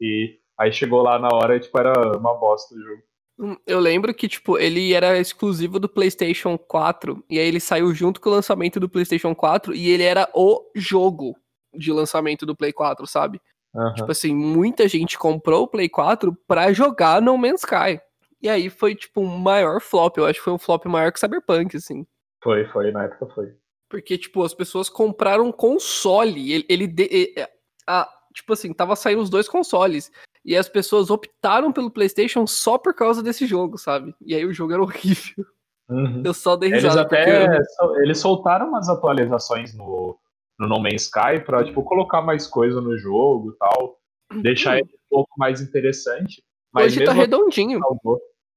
[0.00, 3.02] E aí chegou lá na hora e, tipo, era uma bosta o jogo.
[3.38, 7.94] Hum, Eu lembro que, tipo, ele era exclusivo do PlayStation 4, e aí ele saiu
[7.94, 11.36] junto com o lançamento do PlayStation 4, e ele era o jogo
[11.76, 13.40] de lançamento do Play 4, sabe?
[13.74, 13.94] Aham.
[13.94, 18.00] Tipo assim, muita gente comprou o Play 4 pra jogar No Man's Sky.
[18.40, 20.16] E aí foi, tipo, um maior flop.
[20.18, 22.06] Eu acho que foi um flop maior que Cyberpunk, assim.
[22.42, 23.54] Foi, foi, na época foi.
[23.88, 26.52] Porque, tipo, as pessoas compraram um console.
[26.52, 27.48] Ele, ele de- e- e-
[27.86, 30.12] a- tipo assim, tava saindo os dois consoles.
[30.44, 34.14] E as pessoas optaram pelo PlayStation só por causa desse jogo, sabe?
[34.20, 35.44] E aí o jogo era horrível.
[35.88, 36.22] Uhum.
[36.24, 37.02] Eu só dei Eles risada.
[37.02, 40.18] até porque sol- eles soltaram umas atualizações no,
[40.58, 43.98] no No Man's Sky pra tipo, colocar mais coisa no jogo e tal.
[44.42, 46.42] Deixar ele um pouco mais interessante.
[46.72, 47.80] Mas hoje tá assim, redondinho.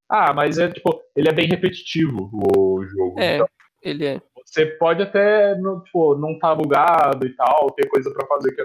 [0.10, 3.20] Ah, mas é tipo, ele é bem repetitivo o jogo.
[3.20, 3.48] É, Então,
[3.84, 4.22] ele é.
[4.46, 8.64] você pode até não, tipo, não tá bugado e tal, ter coisa pra fazer que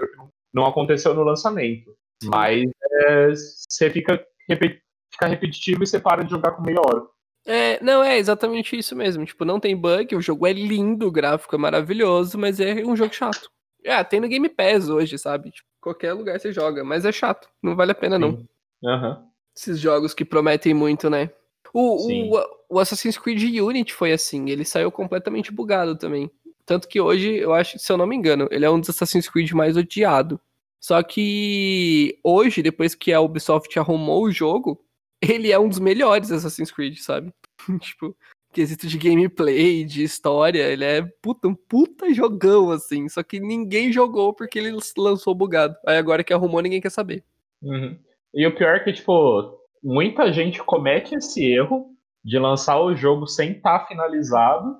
[0.53, 1.93] não, aconteceu no lançamento.
[2.23, 2.63] Mas
[3.05, 4.79] é, você fica, repe-
[5.11, 7.03] fica repetitivo e você para de jogar com meia hora.
[7.45, 9.25] É, não, é exatamente isso mesmo.
[9.25, 12.95] Tipo, não tem bug, o jogo é lindo, o gráfico é maravilhoso, mas é um
[12.95, 13.51] jogo chato.
[13.83, 15.51] É, tem no Game Pass hoje, sabe?
[15.51, 17.49] Tipo, qualquer lugar você joga, mas é chato.
[17.61, 18.37] Não vale a pena, não.
[18.37, 18.47] Sim.
[18.85, 19.25] Aham.
[19.55, 21.29] Esses jogos que prometem muito, né?
[21.73, 26.31] O, o, o Assassin's Creed Unity foi assim, ele saiu completamente bugado também.
[26.65, 29.27] Tanto que hoje, eu acho, se eu não me engano, ele é um dos Assassin's
[29.27, 30.39] Creed mais odiado.
[30.79, 34.79] Só que hoje, depois que a Ubisoft arrumou o jogo,
[35.23, 37.33] ele é um dos melhores Assassin's Creed, sabe?
[37.79, 38.15] tipo,
[38.53, 43.07] quesito de gameplay, de história, ele é puta, um puta jogão, assim.
[43.09, 45.75] Só que ninguém jogou porque ele lançou bugado.
[45.87, 47.23] Aí agora que arrumou, ninguém quer saber.
[47.61, 47.97] Uhum.
[48.33, 51.91] E o pior é que, tipo, muita gente comete esse erro
[52.23, 54.77] de lançar o jogo sem estar finalizado,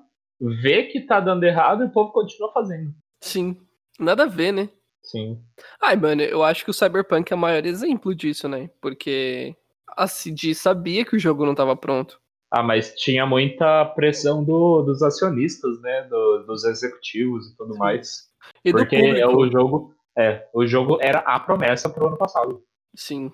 [0.62, 2.94] vê que tá dando errado e o povo continua fazendo.
[3.22, 3.56] Sim,
[3.98, 4.68] nada a ver, né?
[5.02, 5.38] Sim.
[5.80, 8.70] Ai, mano, eu acho que o Cyberpunk é o maior exemplo disso, né?
[8.80, 9.54] Porque
[9.88, 12.20] a CD sabia que o jogo não tava pronto.
[12.50, 16.02] Ah, mas tinha muita pressão do- dos acionistas, né?
[16.02, 18.28] do- dos executivos e tudo mais.
[18.64, 19.36] E Porque do público.
[19.42, 19.94] o jogo.
[20.16, 22.62] É, o jogo era a promessa pro ano passado.
[22.94, 23.32] Sim.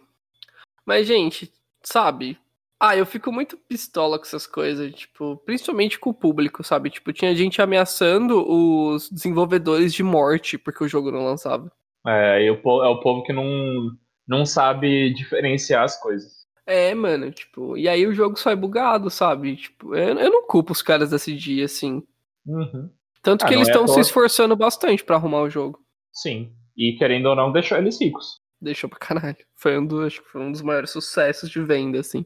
[0.86, 2.38] Mas, gente, sabe?
[2.82, 6.88] Ah, eu fico muito pistola com essas coisas, tipo, principalmente com o público, sabe?
[6.88, 11.70] Tipo, tinha gente ameaçando os desenvolvedores de morte porque o jogo não lançava.
[12.06, 13.90] É, e o, é o povo que não,
[14.26, 16.39] não sabe diferenciar as coisas.
[16.70, 19.56] É, mano, tipo, e aí o jogo sai bugado, sabe?
[19.56, 22.02] Tipo, eu, eu não culpo os caras desse dia, assim.
[22.46, 22.88] Uhum.
[23.22, 24.00] Tanto Ah, que eles é estão se toa.
[24.02, 25.80] esforçando bastante pra arrumar o jogo.
[26.12, 26.52] Sim.
[26.76, 28.40] E querendo ou não, deixou eles ricos.
[28.62, 29.37] Deixou pra caralho.
[29.56, 32.24] Foi um dos, acho que foi um dos maiores sucessos de venda, assim.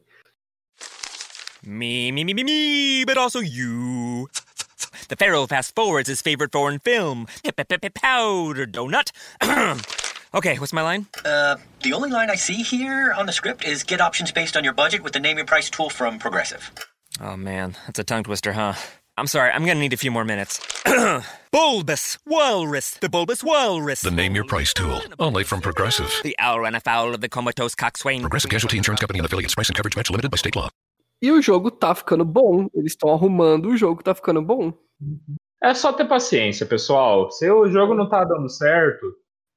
[1.63, 4.27] Me, me, me, me, me, but also you.
[5.07, 9.11] The Pharaoh fast forwards his favorite foreign film, Powder Donut.
[10.35, 11.07] okay, what's my line?
[11.23, 14.63] Uh, the only line I see here on the script is get options based on
[14.63, 16.69] your budget with the name your price tool from Progressive.
[17.19, 18.73] Oh man, that's a tongue twister, huh?
[19.17, 20.59] I'm sorry, I'm gonna need a few more minutes.
[21.51, 24.01] bulbous Walrus, the Bulbous Walrus.
[24.01, 26.11] The Name Your Price tool, only from Progressive.
[26.23, 28.21] The owl ran afoul of the comatose coxswain.
[28.21, 29.55] Progressive Casualty Insurance Company and affiliates.
[29.55, 30.69] Price and coverage match limited by state law.
[31.21, 32.67] E o jogo tá ficando bom.
[32.75, 34.73] Eles estão arrumando, o jogo tá ficando bom.
[35.63, 37.31] É só ter paciência, pessoal.
[37.31, 39.05] Se o jogo não tá dando certo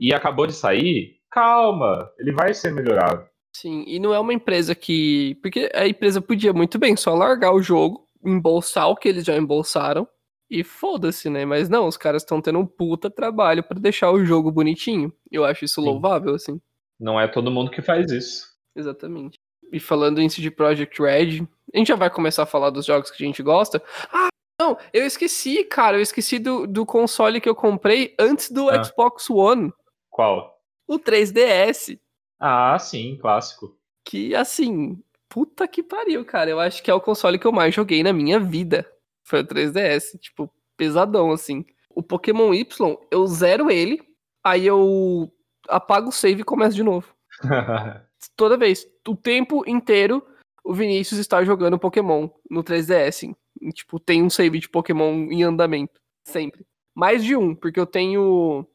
[0.00, 3.26] e acabou de sair, calma, ele vai ser melhorado.
[3.54, 5.37] Sim, e não é uma empresa que.
[5.42, 9.37] Porque a empresa podia muito bem só largar o jogo, embolsar o que eles já
[9.37, 10.06] embolsaram
[10.50, 11.44] e foda-se, né?
[11.44, 15.12] Mas não, os caras estão tendo um puta trabalho pra deixar o jogo bonitinho.
[15.30, 15.87] Eu acho isso Sim.
[15.88, 16.61] louvável, assim.
[17.00, 18.46] Não é todo mundo que faz isso.
[18.76, 19.38] Exatamente.
[19.72, 23.11] E falando em CD Projekt Red, a gente já vai começar a falar dos jogos
[23.11, 23.82] que a gente gosta.
[24.12, 24.28] Ah,
[24.61, 28.82] não, eu esqueci, cara, eu esqueci do, do console que eu comprei antes do Ah.
[28.82, 29.72] Xbox One,
[30.18, 30.59] Qual?
[30.88, 32.00] o 3DS.
[32.40, 33.78] Ah, sim, clássico.
[34.04, 36.50] Que assim, puta que pariu, cara.
[36.50, 38.85] Eu acho que é o console que eu mais joguei na minha vida.
[39.22, 41.64] Foi o 3DS, tipo, pesadão, assim.
[41.90, 44.02] O Pokémon Y, eu zero ele,
[44.42, 45.31] aí eu
[45.68, 47.14] apago o save e começo de novo.
[48.35, 50.26] Toda vez, o tempo inteiro,
[50.64, 53.33] o Vinícius está jogando Pokémon no 3DS.
[53.61, 56.00] E, tipo, tem um save de Pokémon em andamento.
[56.24, 56.66] Sempre.
[56.92, 58.66] Mais de um, porque eu tenho.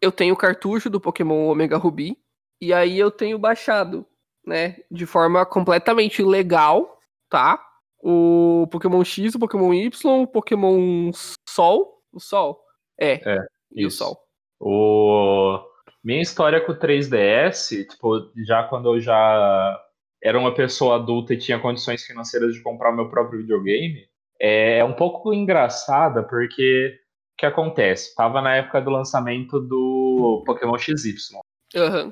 [0.00, 2.16] Eu tenho o cartucho do Pokémon Omega Ruby.
[2.60, 4.06] E aí eu tenho baixado,
[4.46, 7.62] né, de forma completamente legal, tá?
[8.02, 11.10] O Pokémon X, o Pokémon Y, o Pokémon
[11.48, 12.02] Sol.
[12.12, 12.62] O Sol?
[12.98, 13.14] É.
[13.24, 13.98] É, E o isso.
[13.98, 14.18] Sol.
[14.58, 15.60] O...
[16.02, 19.82] Minha história com o 3DS, tipo, já quando eu já
[20.22, 24.08] era uma pessoa adulta e tinha condições financeiras de comprar o meu próprio videogame,
[24.40, 27.05] é um pouco engraçada, porque o
[27.36, 28.14] que acontece?
[28.14, 31.14] Tava na época do lançamento do Pokémon XY.
[31.76, 32.10] Aham.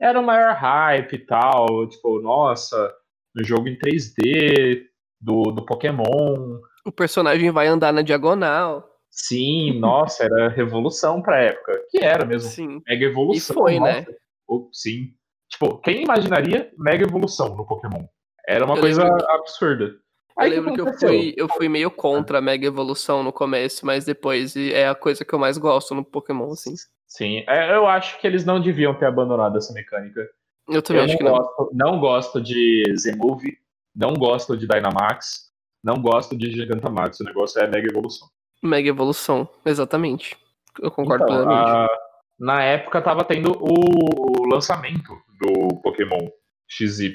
[0.00, 2.94] Era o maior hype e tal, tipo, nossa,
[3.34, 4.84] no jogo em 3D
[5.20, 6.58] do, do Pokémon.
[6.86, 8.88] O personagem vai andar na diagonal.
[9.10, 11.84] Sim, nossa, era revolução pra época.
[11.90, 12.48] Que era mesmo.
[12.50, 12.80] Sim.
[12.88, 13.54] Mega evolução.
[13.54, 13.92] E foi, nossa.
[13.92, 14.06] né?
[14.72, 15.14] Sim.
[15.50, 18.04] Tipo, quem imaginaria mega evolução no Pokémon?
[18.46, 19.94] Era uma Eu coisa lembro absurda.
[20.36, 21.08] Eu Aí, lembro que eu aconteceu?
[21.08, 25.24] fui, eu fui meio contra a Mega Evolução no começo, mas depois é a coisa
[25.24, 26.74] que eu mais gosto no Pokémon, assim.
[27.06, 30.26] Sim, é, eu acho que eles não deviam ter abandonado essa mecânica.
[30.68, 31.32] Eu também eu acho não que não.
[31.36, 33.58] gosto, não gosto de Z-Move,
[33.94, 35.50] não gosto de Dynamax,
[35.82, 37.18] não gosto de Gigantamax.
[37.20, 38.28] O negócio é mega evolução.
[38.62, 40.36] Mega Evolução, exatamente.
[40.80, 41.68] Eu concordo Então, plenamente.
[41.70, 41.88] a-
[42.38, 46.28] na época tava tendo o lançamento do Pokémon
[46.68, 47.14] XY.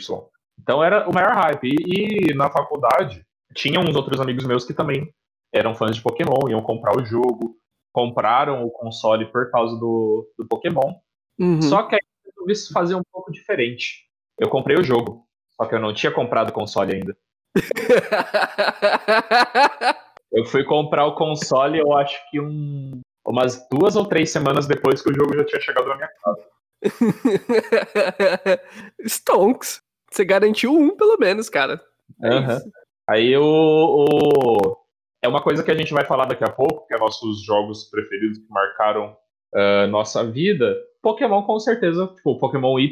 [0.59, 1.67] Então era o maior hype.
[1.67, 5.13] E, e na faculdade, tinha uns outros amigos meus que também
[5.53, 7.55] eram fãs de Pokémon, iam comprar o jogo,
[7.93, 10.95] compraram o console por causa do, do Pokémon.
[11.39, 11.61] Uhum.
[11.61, 14.05] Só que aí eu resolvi fazer um pouco diferente.
[14.37, 17.15] Eu comprei o jogo, só que eu não tinha comprado o console ainda.
[20.35, 25.01] Eu fui comprar o console, eu acho que um, umas duas ou três semanas depois
[25.01, 26.45] que o jogo já tinha chegado na minha casa.
[29.07, 29.79] Stonks.
[30.15, 31.81] Você garantiu um, pelo menos, cara.
[32.23, 32.71] É isso.
[33.09, 34.77] Aí o, o-
[35.21, 37.89] É uma coisa que a gente vai falar daqui a pouco, que é nossos jogos
[37.89, 39.15] preferidos que marcaram
[39.53, 40.73] ah, nossa vida.
[41.01, 42.07] Pokémon, com certeza.
[42.15, 42.91] Tipo, o Pokémon Y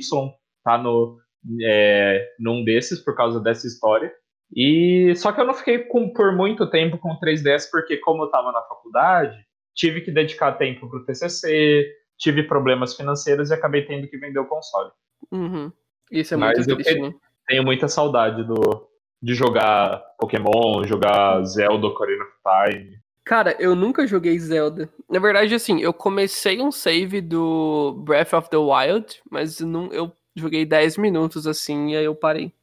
[0.66, 1.18] tá no,
[1.62, 4.12] é, num desses por causa dessa história.
[4.56, 8.24] E só que eu não fiquei com- por muito tempo com o 3DS, porque como
[8.24, 9.38] eu tava na faculdade,
[9.74, 14.46] tive que dedicar tempo pro TCC, tive problemas financeiros e acabei tendo que vender o
[14.48, 14.92] console.
[15.32, 15.72] Uhum.
[16.14, 17.14] Isso é Mas muito eu triste, que- né?
[17.48, 18.88] tenho muita saudade do,
[19.22, 22.34] de jogar Pokémon, jogar Zelda Ocarina of
[22.72, 23.00] Time.
[23.26, 24.90] Cara, eu nunca joguei Zelda.
[25.10, 30.12] Na verdade, assim, eu comecei um save do Breath of the Wild, mas não, eu
[30.36, 32.54] joguei 10 minutos assim e aí eu parei.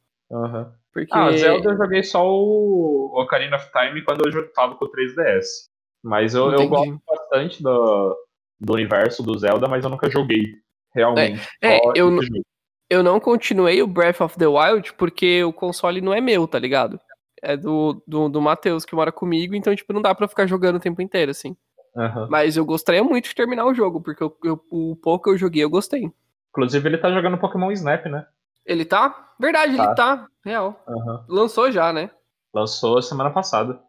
[0.93, 1.11] Porque.
[1.13, 5.69] Ah, Zelda eu joguei só o Ocarina of Time quando eu tava com o 3DS.
[6.03, 8.15] Mas eu, eu gosto bastante do,
[8.59, 10.55] do universo do Zelda, mas eu nunca joguei
[10.93, 11.47] realmente.
[11.61, 12.41] É, Só eu jogo.
[12.91, 16.59] Eu não continuei o Breath of the Wild porque o console não é meu, tá
[16.59, 16.99] ligado?
[17.41, 20.75] É do, do, do Matheus que mora comigo, então, tipo, não dá pra ficar jogando
[20.75, 21.55] o tempo inteiro, assim.
[21.95, 22.27] Aham.
[22.29, 25.37] Mas eu gostaria muito de terminar o jogo, porque eu- eu- o pouco que eu
[25.37, 26.11] joguei eu gostei.
[26.49, 28.25] Inclusive ele tá jogando Pokémon Snap, né?
[28.65, 29.33] Ele tá?
[29.39, 29.83] Verdade, Tá.
[29.85, 30.27] ele tá.
[30.43, 30.83] Real.
[30.85, 31.25] Aham.
[31.29, 32.11] Lançou já, né?
[32.53, 33.79] Lançou semana passada.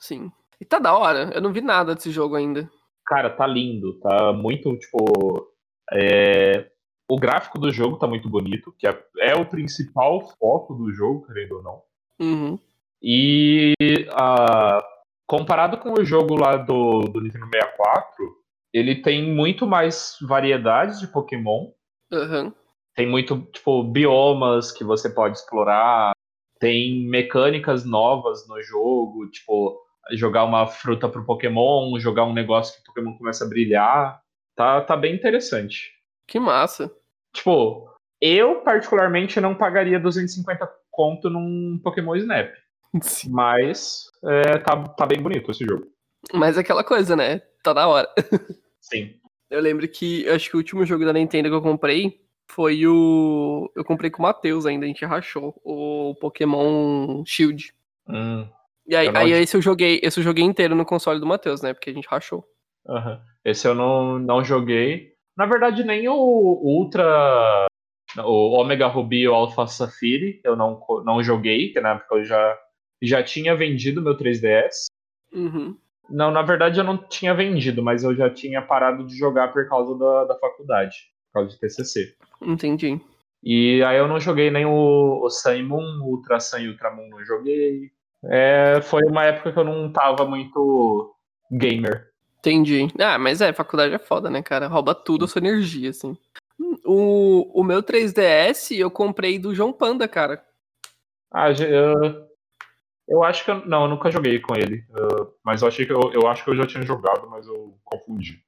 [0.00, 0.32] Sim.
[0.58, 1.30] E tá da hora.
[1.34, 2.68] Eu não vi nada desse jogo ainda.
[3.06, 5.46] Cara, tá lindo, tá muito, tipo.
[5.92, 6.70] é,
[7.08, 11.26] O gráfico do jogo tá muito bonito, que é, é o principal foco do jogo,
[11.26, 11.82] querendo ou não.
[12.20, 12.58] Uhum.
[13.00, 13.74] E
[14.12, 14.82] ah,
[15.26, 18.36] comparado com o jogo lá do, do Nintendo 64,
[18.72, 21.70] ele tem muito mais variedades de Pokémon.
[22.12, 22.52] Aham.
[22.94, 26.12] Tem muito, tipo, biomas que você pode explorar.
[26.58, 29.78] Tem mecânicas novas no jogo, tipo,
[30.12, 34.20] jogar uma fruta pro Pokémon, jogar um negócio que o Pokémon começa a brilhar.
[34.54, 35.95] Tá, tá bem interessante.
[36.26, 36.90] Que massa.
[37.34, 37.88] Tipo,
[38.20, 42.52] eu particularmente não pagaria 250 conto num Pokémon Snap.
[43.02, 43.30] Sim.
[43.30, 45.86] Mas é, tá, tá bem bonito esse jogo.
[46.32, 47.40] Mas é aquela coisa, né?
[47.62, 48.08] Tá da hora.
[48.80, 49.14] Sim.
[49.50, 53.70] Eu lembro que acho que o último jogo da Nintendo que eu comprei foi o.
[53.76, 55.54] Eu comprei com o Matheus ainda, a gente rachou.
[55.64, 57.72] O Pokémon Shield.
[58.08, 58.48] Hum,
[58.86, 61.26] E aí, Eu não- aí esse eu joguei, esse eu joguei inteiro no console do
[61.26, 61.74] Matheus, né?
[61.74, 62.44] Porque a gente rachou.
[62.88, 63.20] aham.
[63.44, 65.12] Esse eu não, não joguei.
[65.36, 67.66] Na verdade, nem o Ultra.
[68.18, 72.24] O Omega Ruby e o Alpha Safiri eu não, não joguei, que na época eu
[72.24, 72.58] já,
[73.02, 74.86] já tinha vendido meu 3DS.
[75.34, 75.76] Uhum.
[76.08, 79.68] Não, na verdade eu não tinha vendido, mas eu já tinha parado de jogar por
[79.68, 80.96] causa da, da faculdade,
[81.26, 82.14] por causa de TCC.
[82.40, 82.98] Entendi.
[83.42, 86.94] E aí eu não joguei nem o, o Sun Moon, o Ultra Sun e Ultra
[86.94, 87.90] Moon não joguei.
[88.24, 91.14] É, foi uma época que eu não tava muito
[91.50, 92.08] gamer.
[92.46, 92.86] Entendi.
[93.00, 94.68] Ah, mas é, faculdade é foda, né, cara?
[94.68, 96.16] Rouba tudo a sua energia, assim.
[96.84, 100.44] O, o meu 3DS eu comprei do João Panda, cara.
[101.32, 102.28] Ah, eu,
[103.08, 104.84] eu acho que eu, não, eu nunca joguei com ele.
[104.96, 107.76] Eu- mas eu achei que eu, eu acho que eu já tinha jogado, mas eu
[107.84, 108.40] confundi.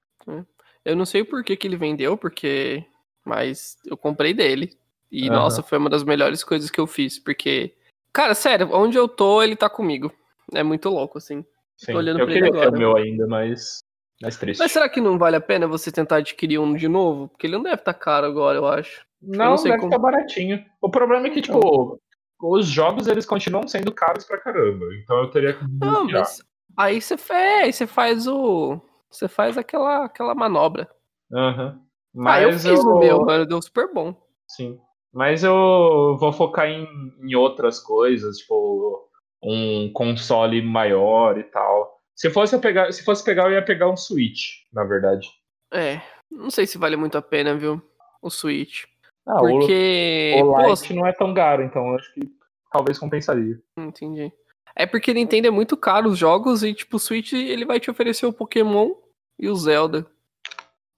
[0.84, 2.84] Eu não sei por que, que ele vendeu, porque
[3.24, 4.78] Mas eu comprei dele.
[5.10, 5.40] E, Aham.
[5.40, 7.74] nossa, foi uma das melhores coisas que eu fiz, porque.
[8.12, 10.12] Cara, sério, onde eu tô, ele tá comigo.
[10.54, 11.44] É muito louco, assim.
[11.78, 11.94] Sim.
[11.94, 12.76] olhando eu pra ele queria ter agora.
[12.76, 13.84] o meu ainda, mas.
[14.22, 14.58] Mais triste.
[14.60, 17.28] Mas será que não vale a pena você tentar adquirir um de novo?
[17.28, 19.04] Porque ele não deve estar caro agora, eu acho.
[19.22, 20.64] Não, não sei deve como- estar baratinho.
[20.80, 22.00] O problema é que, tipo,
[22.42, 24.86] os jogos eles continuam sendo caros pra caramba.
[25.02, 25.64] Então eu teria que.
[25.80, 26.42] Não, mas
[26.76, 28.80] aí você faz, aí você faz o.
[29.10, 30.88] Você faz aquela, aquela manobra.
[31.32, 31.80] Aham.
[32.26, 34.14] ah, eu Mas fiz no meu, mano, deu super bom.
[34.48, 34.78] Sim.
[35.12, 36.86] Mas eu vou focar em,
[37.22, 39.08] em outras coisas, tipo,
[39.42, 41.97] um console maior e tal.
[42.18, 45.30] Se fosse pegar, se fosse pegar, eu ia pegar um Switch, na verdade.
[45.72, 47.80] É, não sei se vale muito a pena, viu?
[48.20, 48.86] O Switch.
[49.24, 50.34] Ah, Porque.
[50.42, 52.28] o, o pô, Lite não é tão caro, então eu acho que
[52.72, 53.56] talvez compensaria.
[53.78, 54.32] Entendi.
[54.74, 57.88] É porque Nintendo é muito caro os jogos e, tipo, o Switch ele vai te
[57.88, 58.90] oferecer o Pokémon
[59.38, 60.04] e o Zelda.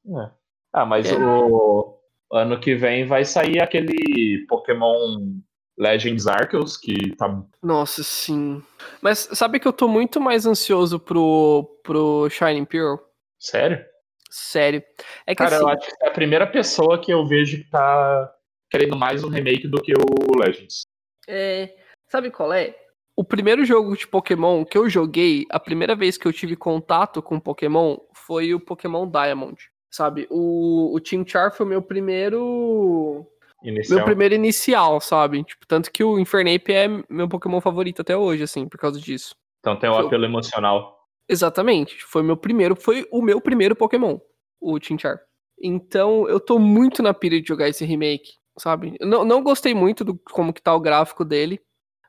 [0.07, 0.31] É.
[0.73, 1.19] Ah, mas É.
[1.19, 1.99] o
[2.33, 5.35] ano que vem vai sair aquele Pokémon
[5.81, 7.43] Legends Arceus, que tá.
[7.63, 8.63] Nossa, sim.
[9.01, 12.97] Mas sabe que eu tô muito mais ansioso pro, pro Shining Pearl?
[13.39, 13.83] Sério?
[14.31, 14.83] Sério.
[15.27, 17.71] É que Cara, assim, eu acho que é a primeira pessoa que eu vejo que
[17.71, 18.31] tá
[18.71, 20.83] querendo mais um remake do que o Legends.
[21.27, 21.75] é,
[22.09, 22.77] sabe qual é?
[23.17, 27.23] O primeiro jogo de Pokémon que eu joguei, a primeira vez que eu tive contato
[27.23, 29.57] com Pokémon foi o Pokémon Diamond.
[29.91, 30.27] Sabe?
[30.31, 33.27] O, o Team Char foi o meu primeiro.
[33.63, 33.99] Inicial.
[33.99, 35.45] Meu primeiro inicial, sabe?
[35.45, 39.35] Tipo, tanto que o Infernape é meu Pokémon favorito até hoje, assim, por causa disso.
[39.61, 40.99] Então tem o Foi apelo emocional.
[41.29, 42.03] Exatamente.
[42.05, 44.19] Foi meu primeiro, foi o meu primeiro Pokémon,
[44.61, 45.21] o Chinchar.
[45.63, 48.97] Então, eu tô muito na pira de jogar esse remake, sabe?
[48.99, 51.61] Eu Não, não gostei muito do como que tá o gráfico dele,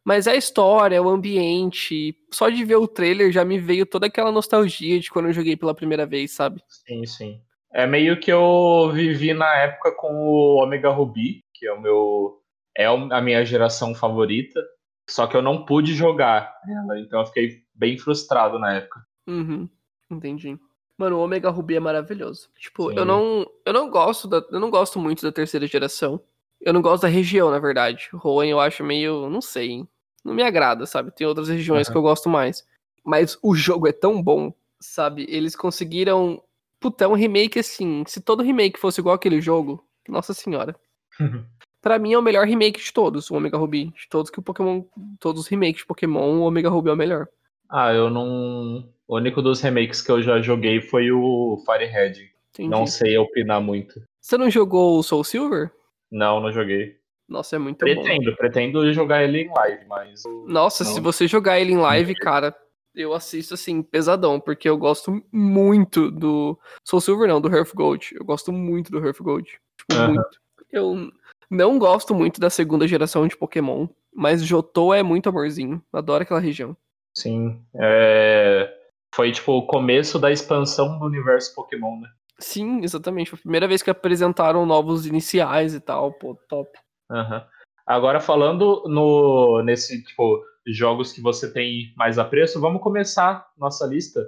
[0.03, 4.31] mas a história, o ambiente, só de ver o trailer já me veio toda aquela
[4.31, 6.63] nostalgia de quando eu joguei pela primeira vez, sabe?
[6.67, 7.41] Sim, sim.
[7.73, 12.41] É meio que eu vivi na época com o Omega Ruby, que é o meu.
[12.77, 14.61] É a minha geração favorita.
[15.09, 19.05] Só que eu não pude jogar ela, então eu fiquei bem frustrado na época.
[19.27, 19.69] Uhum,
[20.09, 20.57] entendi.
[20.97, 22.49] Mano, o Omega Ruby é maravilhoso.
[22.57, 22.99] Tipo, Sim.
[22.99, 26.21] eu não, eu não gosto da, eu não gosto muito da terceira geração.
[26.61, 28.09] Eu não gosto da região, na verdade.
[28.13, 29.83] Hoenn eu acho meio, não sei,
[30.23, 31.11] não me agrada, sabe?
[31.11, 31.93] Tem outras regiões Aham.
[31.93, 32.65] que eu gosto mais.
[33.03, 35.25] Mas o jogo é tão bom, sabe?
[35.27, 36.41] Eles conseguiram,
[36.81, 40.75] puta, é um remake assim, se todo remake fosse igual aquele jogo, nossa senhora.
[41.81, 43.85] Pra mim é o melhor remake de todos, o Omega Ruby.
[43.85, 44.83] De todos que o Pokémon,
[45.19, 47.27] todos os remakes de Pokémon, o Omega Ruby é o melhor.
[47.67, 48.87] Ah, eu não.
[49.07, 52.29] O único dos remakes que eu já joguei foi o Firehead.
[52.53, 52.69] Entendi.
[52.69, 53.99] Não sei opinar muito.
[54.19, 55.71] Você não jogou o Soul Silver?
[56.11, 56.97] Não, não joguei.
[57.27, 57.85] Nossa, é muito bom.
[57.85, 60.21] Pretendo, pretendo jogar ele em live, mas.
[60.45, 60.91] Nossa, Não.
[60.91, 62.55] se você jogar ele em live, cara,
[62.95, 66.57] eu assisto assim, pesadão, porque eu gosto muito do.
[66.87, 68.09] Soul Silver não, do Hearth Gold.
[68.13, 69.49] Eu gosto muito do Hearth Gold.
[69.77, 70.07] Tipo, Aham.
[70.13, 70.41] muito.
[70.71, 71.11] Eu
[71.49, 75.81] não gosto muito da segunda geração de Pokémon, mas Jotô é muito amorzinho.
[75.91, 76.75] Adoro aquela região.
[77.13, 77.61] Sim.
[77.75, 78.73] é,
[79.13, 82.09] Foi tipo o começo da expansão do universo Pokémon, né?
[82.39, 83.29] Sim, exatamente.
[83.29, 86.69] Foi a primeira vez que apresentaram novos iniciais e tal, pô, top.
[87.09, 87.45] Aham.
[87.85, 94.21] Agora falando no nesse tipo jogos que você tem mais apreço, vamos começar nossa lista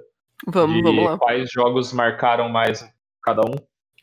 [0.48, 1.18] Vamos, de vamos lá.
[1.18, 2.86] quais jogos marcaram mais
[3.22, 3.56] cada um.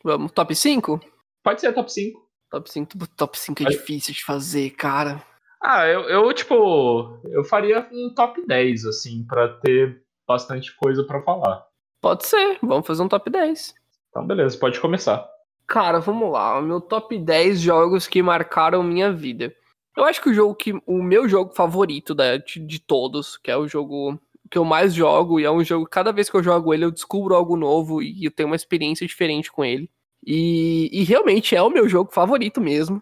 [0.03, 0.31] Vamos.
[0.31, 0.99] Top 5?
[1.43, 2.19] Pode ser top 5.
[2.49, 3.73] Top 5, top 5 é Vai.
[3.73, 5.23] difícil de fazer, cara.
[5.61, 11.21] Ah, eu, eu tipo, eu faria um top 10 assim pra ter bastante coisa pra
[11.21, 11.63] falar.
[12.01, 13.75] Pode ser, vamos fazer um top 10.
[14.09, 15.25] Então beleza, pode começar.
[15.67, 16.59] Cara, vamos lá.
[16.59, 19.53] O meu top 10 jogos que marcaram minha vida.
[19.95, 20.73] Eu acho que o jogo que.
[20.85, 24.93] O meu jogo favorito da, de, de todos, que é o jogo que eu mais
[24.93, 25.85] jogo, e é um jogo.
[25.85, 29.05] Cada vez que eu jogo ele, eu descubro algo novo e eu tenho uma experiência
[29.07, 29.89] diferente com ele.
[30.25, 33.01] E, e realmente é o meu jogo favorito mesmo.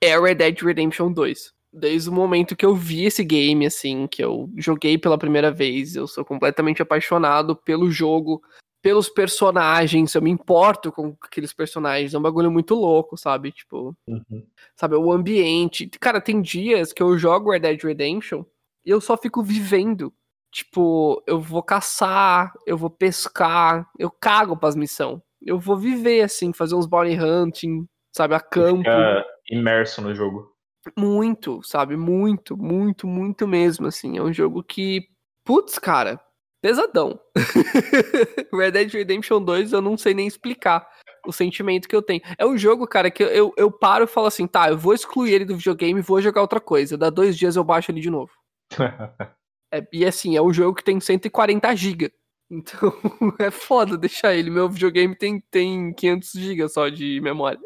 [0.00, 1.54] É Red Dead Redemption 2.
[1.72, 5.94] Desde o momento que eu vi esse game, assim, que eu joguei pela primeira vez,
[5.94, 8.42] eu sou completamente apaixonado pelo jogo,
[8.82, 13.52] pelos personagens, eu me importo com aqueles personagens, é um bagulho muito louco, sabe?
[13.52, 14.46] Tipo, Uhum.
[14.74, 15.86] sabe, o ambiente.
[16.00, 18.44] Cara, tem dias que eu jogo Red Dead Redemption
[18.84, 20.12] e eu só fico vivendo.
[20.52, 25.20] Tipo, eu vou caçar, eu vou pescar, eu cago pras missões.
[25.40, 28.78] Eu vou viver, assim, fazer uns bounty hunting, sabe, a campo.
[28.78, 30.50] Fica imerso no jogo.
[30.98, 31.96] Muito, sabe?
[31.96, 34.18] Muito, muito, muito mesmo, assim.
[34.18, 35.06] É um jogo que,
[35.44, 36.20] putz, cara,
[36.60, 37.18] pesadão.
[38.52, 40.86] Red Dead Redemption 2 eu não sei nem explicar
[41.26, 42.20] o sentimento que eu tenho.
[42.38, 45.32] É um jogo, cara, que eu, eu paro e falo assim, tá, eu vou excluir
[45.32, 46.96] ele do videogame e vou jogar outra coisa.
[46.96, 48.30] Dá dois dias eu baixo ele de novo.
[49.72, 52.10] É, e assim, é um jogo que tem 140 GB.
[52.50, 52.92] Então
[53.38, 54.50] é foda deixar ele.
[54.50, 57.60] Meu videogame tem, tem 500 GB só de memória.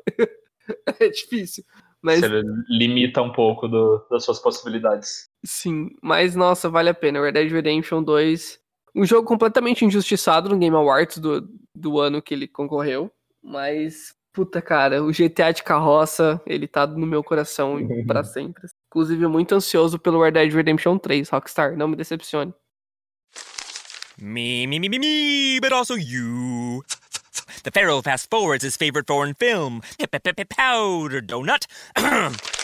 [1.01, 1.64] é difícil.
[2.03, 5.30] Mas Você limita um pouco do- das suas possibilidades.
[5.47, 7.22] sim, mas nossa, vale a pena.
[7.22, 8.61] Red Dead Redemption 2,
[8.95, 13.11] um jogo completamente injustiçado no Game Awards do, do ano que ele concorreu,
[13.42, 18.68] mas puta cara, o GTA de carroça, ele tá no meu coração pra sempre.
[18.88, 22.53] Inclusive, muito ansioso pelo Red Dead Redemption 3, Rockstar, não me decepcione.
[24.16, 26.84] Me, me, me, me, me, but also you.
[27.64, 31.66] The Pharaoh fast forwards his favorite foreign film, Powder Donut.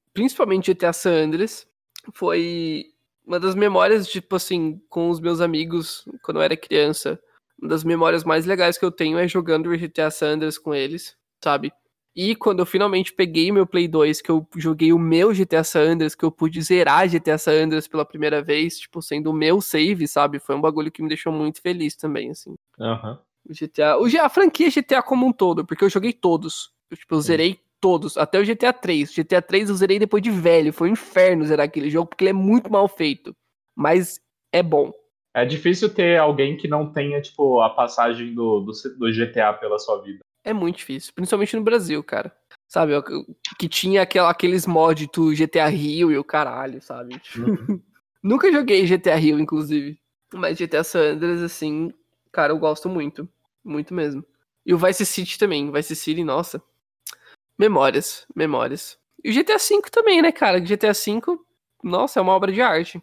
[0.13, 1.67] principalmente GTA San Andreas,
[2.13, 2.85] foi
[3.25, 7.19] uma das memórias, tipo assim, com os meus amigos quando eu era criança.
[7.59, 10.73] Uma das memórias mais legais que eu tenho é jogando o GTA San Andreas com
[10.73, 11.71] eles, sabe?
[12.13, 15.93] E quando eu finalmente peguei meu Play 2, que eu joguei o meu GTA San
[15.93, 19.61] Andreas, que eu pude zerar GTA San Andreas pela primeira vez, tipo, sendo o meu
[19.61, 20.37] save, sabe?
[20.39, 22.55] Foi um bagulho que me deixou muito feliz também, assim.
[22.79, 23.17] Aham.
[23.49, 26.71] O GTA, o, a franquia GTA como um todo, porque eu joguei todos.
[26.89, 29.09] Eu, tipo, eu zerei todos, até o GTA 3.
[29.09, 32.23] O GTA 3 eu zerei depois de velho, foi um inferno zerar aquele jogo, porque
[32.23, 33.35] ele é muito mal feito.
[33.75, 34.21] Mas
[34.53, 34.93] é bom.
[35.33, 39.79] É difícil ter alguém que não tenha, tipo, a passagem do, do, do GTA pela
[39.79, 40.19] sua vida.
[40.43, 42.31] É muito difícil, principalmente no Brasil, cara.
[42.67, 42.93] Sabe,
[43.59, 47.19] que tinha aquela, aqueles mods do GTA Rio e o caralho, sabe?
[47.19, 47.45] Tipo,
[48.23, 49.99] Nunca joguei GTA Rio, inclusive.
[50.33, 51.91] Mas GTA San Andreas, assim,
[52.31, 53.27] cara, eu gosto muito.
[53.63, 54.23] Muito mesmo.
[54.65, 55.71] E o Vice City também.
[55.71, 56.61] Vice City, nossa.
[57.61, 58.97] Memórias, memórias.
[59.23, 60.59] E o GTA V também, né, cara?
[60.59, 61.21] GTA V,
[61.83, 62.99] nossa, é uma obra de arte.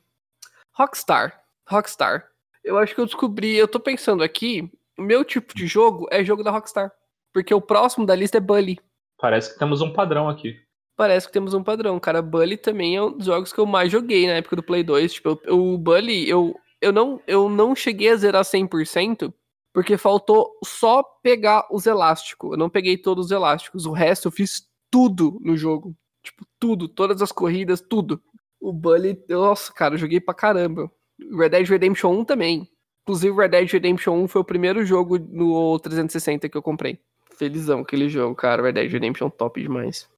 [0.74, 1.44] Rockstar.
[1.70, 2.28] Rockstar.
[2.64, 6.24] Eu acho que eu descobri, eu tô pensando aqui, o meu tipo de jogo é
[6.24, 6.90] jogo da Rockstar.
[7.32, 8.80] Porque o próximo da lista é Bully.
[9.20, 10.56] Parece que temos um padrão aqui.
[10.96, 12.20] Parece que temos um padrão, cara.
[12.20, 15.12] Bully também é um dos jogos que eu mais joguei na época do Play 2.
[15.12, 19.32] Tipo, eu- o Bully, eu, eu, não, eu não cheguei a zerar 100%,
[19.72, 22.52] porque faltou só pegar os elásticos.
[22.52, 23.86] Eu não peguei todos os elásticos.
[23.86, 25.94] O resto eu fiz tudo no jogo.
[26.22, 26.88] Tipo, tudo.
[26.88, 28.22] Todas as corridas, tudo.
[28.60, 30.90] O Bully, nossa, cara, eu joguei pra caramba.
[31.32, 32.68] Red Dead Redemption 1 também.
[33.02, 36.98] Inclusive, Red Dead Redemption 1 foi o primeiro jogo no 360 que eu comprei.
[37.36, 38.62] Felizão aquele jogo, cara.
[38.62, 40.08] Red Dead Redemption top demais.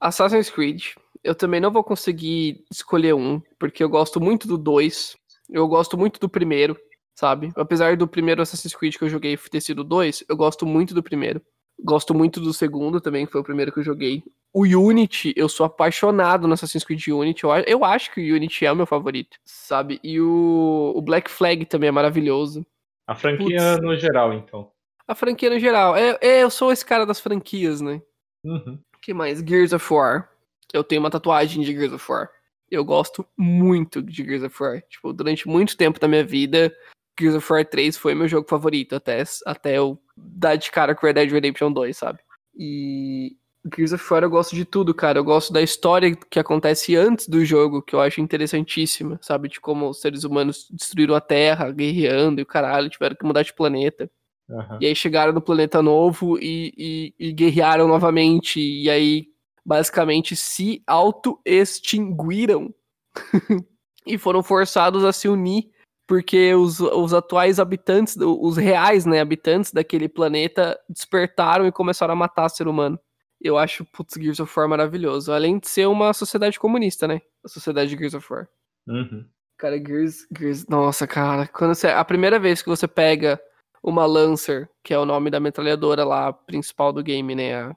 [0.00, 0.92] Assassin's Creed.
[1.22, 5.16] Eu também não vou conseguir escolher um, porque eu gosto muito do 2.
[5.50, 6.78] Eu gosto muito do primeiro,
[7.14, 7.52] sabe?
[7.56, 11.02] Apesar do primeiro Assassin's Creed que eu joguei ter sido 2, eu gosto muito do
[11.02, 11.40] primeiro.
[11.82, 14.22] Gosto muito do segundo também, que foi o primeiro que eu joguei.
[14.52, 17.42] O Unity, eu sou apaixonado no Assassin's Creed Unity.
[17.42, 19.98] Eu, eu acho que o Unity é o meu favorito, sabe?
[20.02, 22.64] E o, o Black Flag também é maravilhoso.
[23.06, 24.70] A franquia no geral, então.
[25.06, 25.96] A franquia no geral.
[25.96, 28.00] É, é, eu sou esse cara das franquias, né?
[28.44, 28.78] Uhum.
[29.02, 29.40] que mais?
[29.40, 30.30] Gears of War.
[30.72, 32.30] Eu tenho uma tatuagem de Gears of War.
[32.70, 34.82] Eu gosto muito de Gears of War.
[34.88, 36.74] Tipo, durante muito tempo da minha vida,
[37.18, 41.06] Gears of War 3 foi meu jogo favorito, até, até eu dar de cara com
[41.06, 42.18] Red Dead Redemption 2, sabe?
[42.56, 43.36] E
[43.74, 45.18] Gears of War eu gosto de tudo, cara.
[45.18, 49.48] Eu gosto da história que acontece antes do jogo, que eu acho interessantíssima, sabe?
[49.48, 53.42] De como os seres humanos destruíram a Terra, guerreando e o caralho, tiveram que mudar
[53.42, 54.10] de planeta.
[54.50, 54.78] Aham.
[54.80, 58.60] E aí chegaram no planeta novo e, e, e guerrearam novamente.
[58.60, 59.28] E aí,
[59.64, 62.74] basicamente, se auto-extinguiram.
[64.06, 65.70] e foram forçados a se unir.
[66.06, 72.16] Porque os, os atuais habitantes, os reais, né, habitantes daquele planeta despertaram e começaram a
[72.16, 72.98] matar ser humano.
[73.40, 75.32] Eu acho, putz, Gears of War maravilhoso.
[75.32, 77.20] Além de ser uma sociedade comunista, né?
[77.44, 78.48] A sociedade de Gears of War.
[78.86, 79.26] Uhum.
[79.58, 80.66] Cara, Gears, Gears.
[80.66, 81.46] Nossa, cara.
[81.48, 83.40] Quando você, a primeira vez que você pega
[83.82, 87.54] uma Lancer, que é o nome da metralhadora lá principal do game, né?
[87.54, 87.76] A,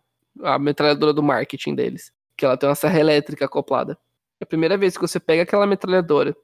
[0.55, 2.11] a metralhadora do marketing deles.
[2.38, 3.97] Que ela tem uma serra elétrica acoplada.
[4.39, 6.36] É a primeira vez que você pega aquela metralhadora,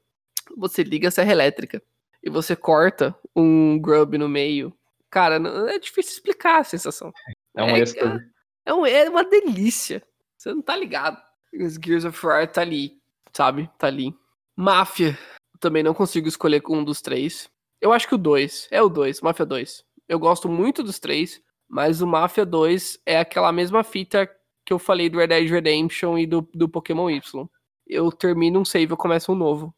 [0.57, 1.81] você liga a serra elétrica
[2.23, 4.73] e você corta um grub no meio.
[5.09, 7.11] Cara, não- é difícil explicar a sensação.
[7.55, 8.25] É um É, êxtase.
[8.65, 10.01] É, um- é uma delícia.
[10.37, 11.21] Você não tá ligado.
[11.53, 12.97] Os Gears of War tá ali,
[13.31, 13.69] sabe?
[13.77, 14.13] Tá ali.
[14.55, 15.17] Máfia.
[15.59, 17.49] Também não consigo escolher um dos três.
[17.79, 18.67] Eu acho que o 2.
[18.71, 19.83] É o 2, Máfia 2.
[20.07, 24.29] Eu gosto muito dos três, mas o Máfia 2 é aquela mesma fita
[24.65, 27.47] que eu falei do Red Dead Redemption e do, do Pokémon Y.
[27.85, 29.73] Eu termino um save, eu começo um novo.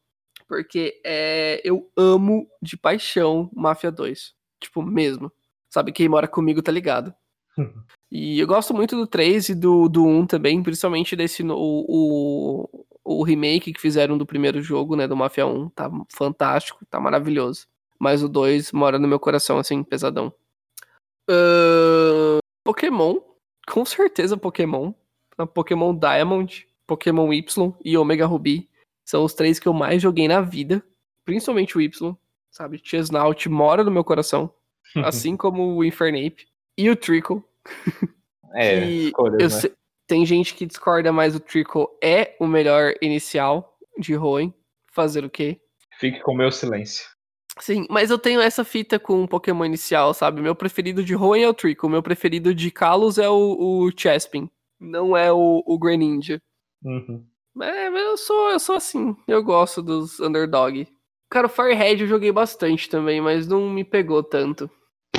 [0.48, 4.34] Porque é, eu amo de paixão Máfia 2.
[4.60, 5.32] Tipo, mesmo.
[5.70, 7.14] Sabe, quem mora comigo tá ligado.
[8.12, 12.86] e eu gosto muito do 3 e do, do 1 também, principalmente desse o, o,
[13.04, 15.70] o remake que fizeram do primeiro jogo, né, do Mafia 1.
[15.70, 17.68] Tá fantástico, tá maravilhoso.
[18.00, 20.34] Mas o 2 mora no meu coração, assim, pesadão.
[21.30, 23.18] Ahn, Pokémon.
[23.68, 24.93] Com certeza Pokémon.
[25.54, 28.70] Pokémon Diamond, Pokémon Y e Omega Ruby.
[29.06, 30.84] São os três que eu mais joguei na vida.
[31.24, 32.16] Principalmente o Y.
[32.51, 32.82] Sabe?
[32.84, 34.51] Chesnaught mora no meu coração.
[35.06, 36.47] assim como o Infernape.
[36.78, 37.41] E o Trickle.
[38.53, 39.60] É, escolhas, né?
[39.62, 39.74] sei-
[40.08, 44.51] Tem gente que discorda, mas o Trickle é o melhor inicial de Hoenn.
[44.91, 45.60] Fazer o quê?
[45.99, 47.06] Fique com o meu silêncio.
[47.60, 50.41] Sim, mas eu tenho essa fita com o Pokémon inicial, sabe?
[50.41, 51.89] Meu preferido de Hoenn é o Trickle.
[51.89, 54.49] Meu preferido de Kalos é o, o Chespin.
[54.80, 56.41] Não é o, o Greninja.
[56.84, 57.26] Uhum.
[57.62, 59.16] É, mas eu sou, eu sou assim.
[59.28, 60.88] Eu gosto dos underdog.
[61.30, 64.70] Cara, o Firehead eu joguei bastante também, mas não me pegou tanto.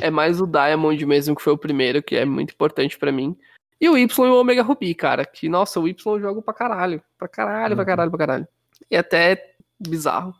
[0.00, 3.36] É mais o Diamond mesmo, que foi o primeiro, que é muito importante pra mim.
[3.80, 5.24] E o Y e o Omega Ruby, cara.
[5.24, 7.02] Que, nossa, o Y eu jogo pra caralho.
[7.18, 7.86] Pra caralho, pra Uhum.
[7.86, 8.48] caralho, pra caralho.
[8.90, 10.34] E até bizarro.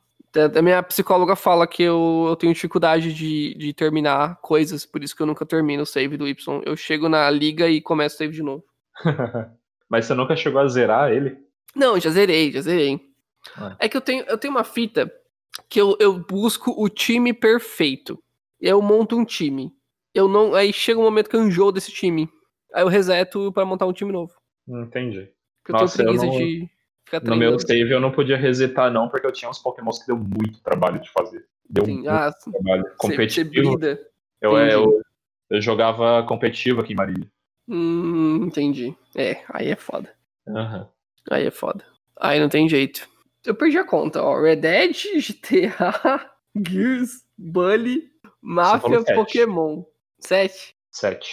[0.55, 5.17] A minha psicóloga fala que eu, eu tenho dificuldade de, de terminar coisas, por isso
[5.17, 6.61] que eu nunca termino o save do Y.
[6.67, 8.63] Eu chego na liga e começo o save de novo.
[9.89, 11.39] Mas você nunca chegou a zerar ele?
[11.77, 12.99] Não, já zerei, já zerei.
[13.57, 13.77] Ah.
[13.79, 15.13] É que eu tenho, eu tenho uma fita
[15.69, 18.19] que eu, eu busco o time perfeito.
[18.59, 19.71] Eu monto um time.
[20.15, 22.29] Eu não, aí chega um momento que eu enjoo desse time.
[22.73, 24.33] Aí eu reseto pra montar um time novo.
[24.67, 25.31] Entendi.
[25.63, 26.71] Porque Nossa, eu eu tenho preguiça não- de
[27.05, 27.67] ficar No meu treinando.
[27.67, 30.99] save eu não podia resetar, não, porque eu tinha uns pokémons que deu muito trabalho
[31.01, 31.47] de fazer.
[31.69, 32.85] Deu Sim, muito ah, trabalho.
[32.97, 33.79] Competitivo.
[34.41, 35.03] eu, é, eu,
[35.51, 37.31] eu jogava competitivo aqui em Marília.
[37.69, 38.97] Hum, entendi.
[39.15, 40.11] É, aí é foda.
[40.49, 40.89] Aham.
[41.31, 41.85] Aí é foda.
[42.21, 43.09] Aí não tem jeito.
[43.45, 44.41] Eu perdi a conta, ó.
[44.41, 46.31] Red Dead, GTA,
[46.67, 48.11] Gears, Bully,
[48.41, 49.03] Máfia.
[49.15, 49.85] Pokémon.
[50.21, 50.75] Sete?
[50.91, 51.31] Sete.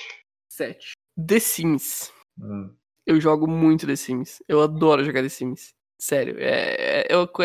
[0.49, 0.91] Sete.
[1.27, 2.11] The Sims.
[2.39, 2.73] Hum.
[3.05, 4.41] Eu jogo muito The Sims.
[4.47, 5.73] Eu adoro jogar The Sims.
[5.99, 6.35] Sério.
[6.39, 7.43] É, é- eu co-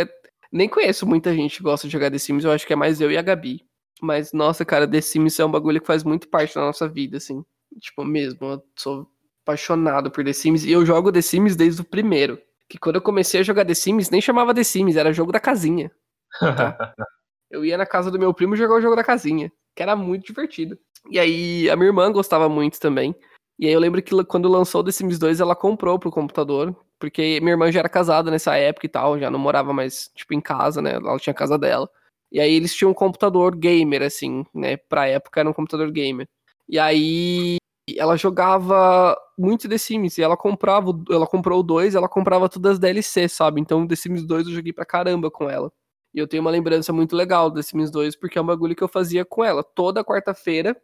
[0.52, 2.44] nem conheço muita gente que gosta de jogar The Sims.
[2.44, 3.66] Eu acho que é mais eu e a Gabi.
[4.00, 7.16] Mas, nossa, cara, The Sims é um bagulho que faz muito parte da nossa vida,
[7.16, 7.44] assim.
[7.80, 8.38] Tipo, mesmo.
[8.46, 9.10] Eu sou
[9.48, 10.64] apaixonado por The Sims.
[10.64, 12.38] E eu jogo The Sims desde o primeiro.
[12.68, 15.40] Que quando eu comecei a jogar The Sims, nem chamava The Sims, era jogo da
[15.40, 15.90] casinha.
[16.38, 16.94] Tá.
[17.50, 20.26] Eu ia na casa do meu primo jogar o jogo da casinha, que era muito
[20.26, 20.78] divertido.
[21.10, 23.14] E aí a minha irmã gostava muito também.
[23.58, 27.40] E aí eu lembro que quando lançou The Sims 2, ela comprou pro computador, porque
[27.40, 30.42] minha irmã já era casada nessa época e tal, já não morava mais, tipo, em
[30.42, 30.96] casa, né?
[30.96, 31.88] Ela tinha a casa dela.
[32.30, 34.76] E aí eles tinham um computador gamer, assim, né?
[34.76, 36.28] Pra época era um computador gamer.
[36.68, 37.56] E aí
[37.96, 42.48] ela jogava muito The Sims, e ela comprava, o- ela comprou o 2, ela comprava
[42.48, 43.60] todas as DLC, sabe?
[43.60, 45.70] Então The Sims 2 eu joguei pra caramba com ela.
[46.14, 48.74] E eu tenho uma lembrança muito legal do The Sims 2, porque é um bagulho
[48.74, 50.76] que eu fazia com ela toda quarta-feira,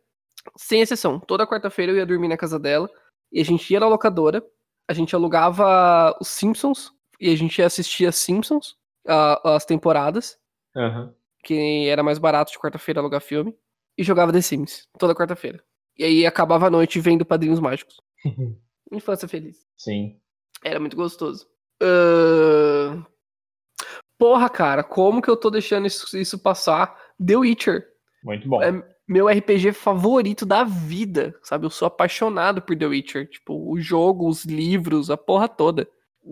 [0.57, 1.18] sem exceção.
[1.18, 2.88] Toda quarta-feira eu ia dormir na casa dela,
[3.32, 4.44] e a gente ia na locadora,
[4.88, 8.76] a gente alugava os Simpsons, e a gente assistia Simpsons,
[9.09, 10.36] a- as temporadas,
[10.76, 11.14] Aham.
[11.42, 13.57] que era mais barato de quarta-feira alugar filme,
[13.98, 15.62] e jogava The Sims, toda quarta-feira.
[15.99, 18.01] E aí acabava a noite vendo Padrinhos Mágicos.
[18.92, 19.66] Infância feliz.
[19.76, 20.18] Sim.
[20.62, 21.47] Era muito gostoso.
[21.80, 23.05] Ahn,
[24.18, 26.97] Porra, cara, como que eu tô deixando isso, isso passar?
[27.24, 27.84] The Witcher.
[28.22, 28.62] Muito bom.
[28.62, 31.66] É meu RPG favorito da vida, sabe?
[31.66, 33.28] Eu sou apaixonado por The Witcher.
[33.28, 35.86] Tipo, o jogo, os livros, a porra toda.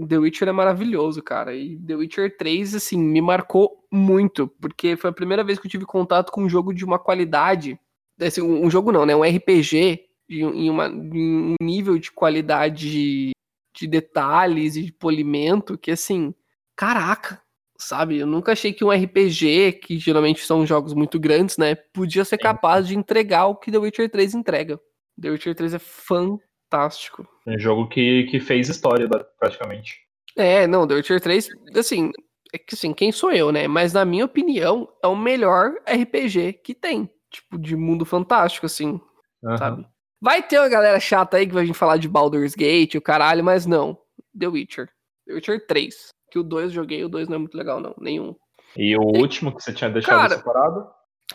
[0.08, 1.54] The Witcher é maravilhoso, cara.
[1.54, 4.48] E The Witcher 3, assim, me marcou muito.
[4.60, 7.78] Porque foi a primeira vez que eu tive contato com um jogo de uma qualidade.
[8.26, 9.14] Assim, um jogo não, né?
[9.14, 13.32] Um RPG em, uma, em um nível de qualidade
[13.74, 16.34] de detalhes e de polimento que, assim,
[16.76, 17.40] caraca,
[17.78, 18.18] sabe?
[18.18, 22.38] Eu nunca achei que um RPG, que geralmente são jogos muito grandes, né, podia ser
[22.38, 24.80] capaz de entregar o que The Witcher 3 entrega.
[25.20, 27.26] The Witcher 3 é fantástico.
[27.46, 29.08] Um jogo que, que fez história,
[29.38, 30.00] praticamente.
[30.36, 32.10] É, não, The Witcher 3, assim,
[32.52, 33.66] é que assim, quem sou eu, né?
[33.66, 37.10] Mas na minha opinião, é o melhor RPG que tem.
[37.32, 39.00] Tipo, de mundo fantástico, assim,
[39.44, 39.56] Aham.
[39.56, 39.86] sabe?
[40.20, 43.42] Vai ter uma galera chata aí que vai vir falar de Baldur's Gate, o caralho,
[43.42, 43.98] mas não.
[44.38, 44.88] The Witcher.
[45.26, 46.08] The Witcher 3.
[46.30, 47.94] Que o 2 eu joguei, o 2 não é muito legal, não.
[47.98, 48.36] Nenhum.
[48.76, 50.88] E o último que você tinha deixado Cara, separado?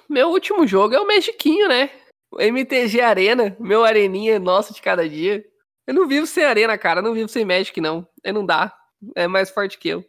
[0.10, 1.90] Meu último jogo é o Magiquinho, né?
[2.32, 5.44] O MTG Arena, meu areninha nossa de cada dia.
[5.86, 7.00] Eu não vivo sem Arena, cara.
[7.00, 8.08] Eu não vivo sem Magic, não.
[8.24, 8.74] É, não dá.
[9.16, 10.04] É mais forte que eu.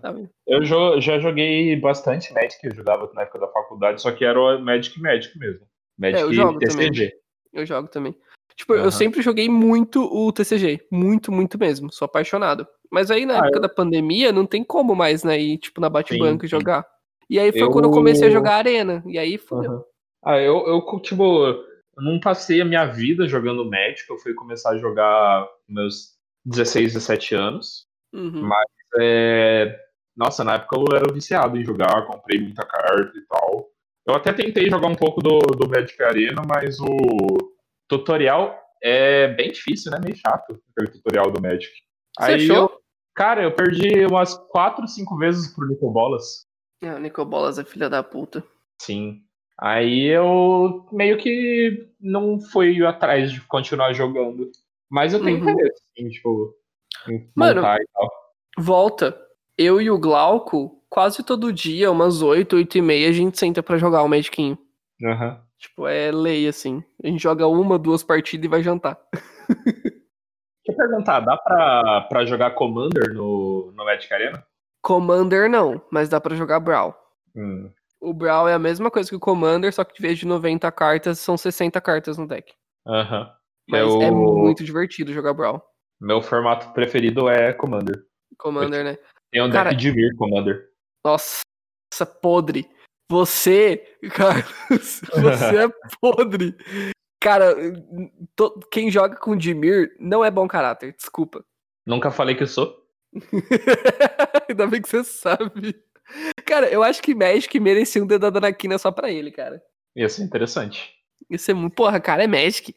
[0.00, 0.28] Sabe?
[0.46, 4.38] Eu jo- já joguei bastante Magic, eu jogava na época da faculdade, só que era
[4.40, 5.66] o Magic Magic mesmo.
[5.98, 7.12] Magic É, eu jogo TCG.
[7.52, 8.14] Eu jogo também.
[8.56, 8.90] Tipo, eu Aham.
[8.90, 10.86] sempre joguei muito o TCG.
[10.90, 11.92] Muito, muito mesmo.
[11.92, 12.66] Sou apaixonado.
[12.90, 15.38] Mas aí na Ah, época eu- da pandemia não tem como mais, né?
[15.38, 16.86] Ir, tipo, na bate-banca e jogar.
[17.30, 19.02] E aí foi Eu- quando eu comecei a jogar Arena.
[19.06, 19.70] E aí fudeu.
[19.72, 19.84] Aham.
[20.24, 21.64] Ah, eu, eu, tipo, eu
[21.96, 27.34] não passei a minha vida jogando Magic, eu fui começar a jogar meus 16, 17
[27.34, 27.86] anos.
[28.12, 28.42] Uhum.
[28.42, 28.66] Mas,
[29.00, 29.78] é...
[30.16, 33.68] nossa, na época eu era viciado em jogar, comprei muita carta e tal.
[34.06, 37.54] Eu até tentei jogar um pouco do, do Magic Arena, mas o
[37.88, 39.98] tutorial é bem difícil, né?
[40.02, 41.72] Meio chato, aquele tutorial do Magic.
[42.18, 42.56] Você Aí achou?
[42.56, 42.72] eu,
[43.14, 46.46] cara, eu perdi umas 4, 5 vezes pro Nicol Bolas.
[46.82, 48.42] Ah, o Nicobolas é filha da puta.
[48.80, 49.20] Sim.
[49.60, 54.50] Aí eu meio que não fui atrás de continuar jogando.
[54.90, 55.50] Mas eu tenho Uhum.
[55.50, 56.54] interesse, assim, tipo,
[57.08, 58.10] em Mano, e tal.
[58.58, 59.16] Volta.
[59.58, 63.62] Eu e o Glauco, quase todo dia, umas 8, 8 e meia, a gente senta
[63.62, 64.58] pra jogar o Magicinho.
[65.04, 65.40] Aham.
[65.58, 66.82] Tipo, é lei, assim.
[67.02, 68.98] A gente joga uma, duas partidas e vai jantar.
[70.64, 74.44] Deixa eu perguntar, dá pra, pra jogar Commander no, no Magic Arena?
[74.80, 76.94] Commander não, mas dá pra jogar Brawl.
[77.36, 77.70] Hum.
[78.00, 80.70] O Brawl é a mesma coisa que o Commander, só que de vez de 90
[80.72, 82.52] cartas, são 60 cartas no deck.
[82.86, 83.30] Aham.
[83.68, 85.62] Mas Eu- é muito divertido jogar Brawl.
[86.00, 88.02] Meu formato preferido é Commander.
[88.42, 88.98] Commander, né?
[89.30, 90.68] Tem um Cara- deck de Mir Commander.
[91.04, 91.40] Nossa,
[92.20, 92.68] podre.
[93.10, 95.68] Você, Carlos, você é
[96.00, 96.54] podre.
[97.22, 97.54] Cara,
[98.34, 101.44] to- quem joga com Dimir não é bom caráter, desculpa.
[101.86, 102.82] Nunca falei que eu sou.
[104.48, 105.76] Ainda bem que você sabe.
[106.46, 109.62] Cara, eu acho que Magic merecia um dedada na quina só pra ele, cara.
[109.96, 110.94] Ia ser interessante.
[111.30, 111.74] Isso é muito.
[111.74, 112.74] Porra, cara, é Magic.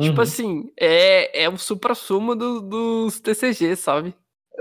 [0.00, 0.20] Tipo Uhum.
[0.20, 4.14] assim, é, é o supra-sumo do- dos TCG, sabe?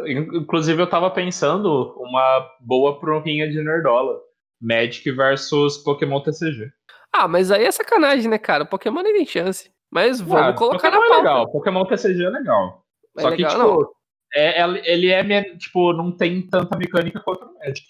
[0.06, 4.20] In- Inclusive, eu tava pensando uma boa provinha de Nerdola.
[4.62, 6.72] Magic versus Pokémon TCG.
[7.14, 8.66] Ah, mas aí é sacanagem, né, cara?
[8.66, 9.72] Pokémon nem tem chance.
[9.92, 11.22] Mas vamos Ah, colocar Pokémon na é pauta.
[11.24, 11.52] legal.
[11.52, 12.84] Pokémon TCG é legal.
[13.18, 13.78] É Só legal, que, não.
[13.78, 13.96] tipo,
[14.36, 17.88] é, é- ele é, tipo, não tem tanta mecânica quanto o Magic.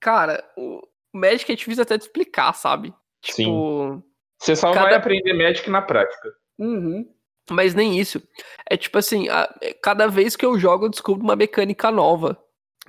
[0.00, 0.80] Cara, o
[1.14, 2.92] Magic é difícil até de explicar, sabe?
[3.22, 4.02] Tipo.
[4.40, 6.28] Você só Cada- vai aprender Magic na prática.
[6.58, 7.08] Uhum.
[7.50, 8.22] Mas nem isso.
[8.68, 12.38] É tipo assim, a- é, cada vez que eu jogo, eu descubro uma mecânica nova.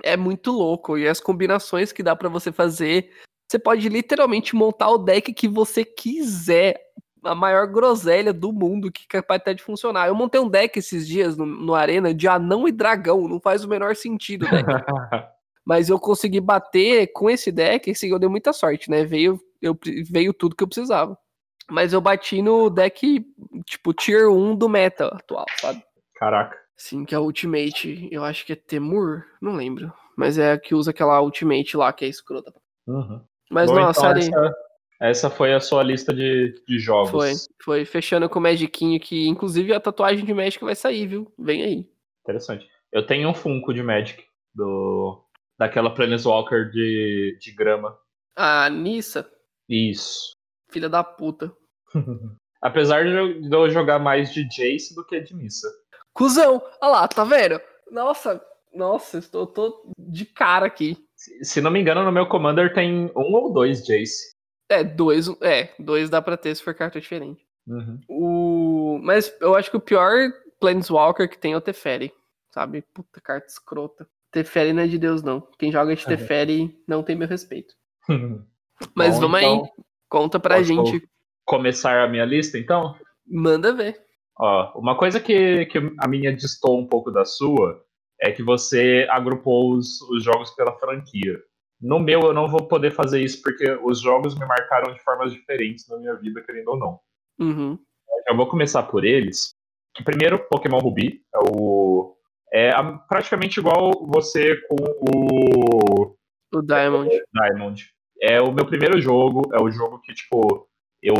[0.02, 0.96] É muito louco.
[0.96, 3.10] E as combinações que dá pra você fazer.
[3.48, 6.80] Você pode literalmente montar o deck que você quiser.
[7.24, 10.06] A maior groselha do mundo que é capaz até de funcionar.
[10.08, 13.26] Eu montei um deck esses dias no, no Arena de anão e dragão.
[13.28, 14.64] Não faz o menor sentido deck.
[15.64, 19.04] Mas eu consegui bater com esse deck, assim, eu dei muita sorte, né?
[19.04, 19.76] Veio, eu,
[20.08, 21.18] veio tudo que eu precisava.
[21.70, 23.26] Mas eu bati no deck,
[23.64, 25.82] tipo, tier 1 do meta atual, sabe?
[26.14, 26.56] Caraca.
[26.76, 29.92] Sim, que é a Ultimate, eu acho que é Temur, não lembro.
[30.16, 32.52] Mas é a que usa aquela Ultimate lá, que é escrota.
[32.86, 33.20] Uhum.
[33.50, 34.54] Mas Bom, não, então série essa,
[35.00, 37.10] essa foi a sua lista de, de jogos.
[37.10, 41.32] foi, foi fechando com o Magicinho, que inclusive a tatuagem de Magic vai sair, viu?
[41.38, 41.90] Vem aí.
[42.22, 42.68] Interessante.
[42.92, 45.22] Eu tenho um Funko de Magic, do,
[45.58, 47.98] daquela Planeswalker de, de grama.
[48.34, 49.30] A Nissa,
[49.68, 50.35] Isso.
[50.70, 51.52] Filha da puta.
[52.60, 55.68] Apesar de eu, jogar mais de Jace do que de Missa.
[56.12, 56.62] Cusão!
[56.80, 57.60] Olha lá, tá vendo?
[57.90, 58.42] Nossa,
[58.74, 60.96] nossa, estou tô de cara aqui.
[61.14, 64.34] Se, se não me engano, no meu Commander tem um ou dois Jace.
[64.68, 67.46] É, dois, é, dois dá pra ter se for carta diferente.
[67.66, 68.00] Uhum.
[68.08, 68.98] O...
[69.02, 72.12] Mas eu acho que o pior Planeswalker que tem é o Teferi,
[72.50, 72.82] sabe?
[72.94, 74.08] Puta, carta escrota.
[74.30, 75.40] Teferi não é de Deus, não.
[75.58, 76.08] Quem joga de Uhum.
[76.08, 77.74] Teferi não tem meu respeito.
[78.94, 81.08] Mas Bom, vamos então, aí, conta pra posso- gente.
[81.44, 82.96] Começar a minha lista, então?
[83.26, 84.00] Manda ver.
[84.38, 87.82] Ó, uma coisa que, que a minha distou um pouco da sua
[88.20, 91.38] é que você agrupou os, os jogos pela franquia.
[91.80, 95.32] No meu, eu não vou poder fazer isso porque os jogos me marcaram de formas
[95.32, 97.00] diferentes na minha vida, querendo ou não.
[97.38, 97.78] Uhum.
[98.28, 99.54] Eu vou começar por eles.
[100.04, 101.22] Primeiro, Pokémon Ruby.
[101.34, 102.16] É, o,
[102.52, 102.70] é
[103.08, 106.16] praticamente igual você com o
[106.54, 107.10] O Diamond.
[107.32, 107.95] Diamond.
[108.22, 110.66] É o meu primeiro jogo, é o jogo que, tipo,
[111.02, 111.14] eu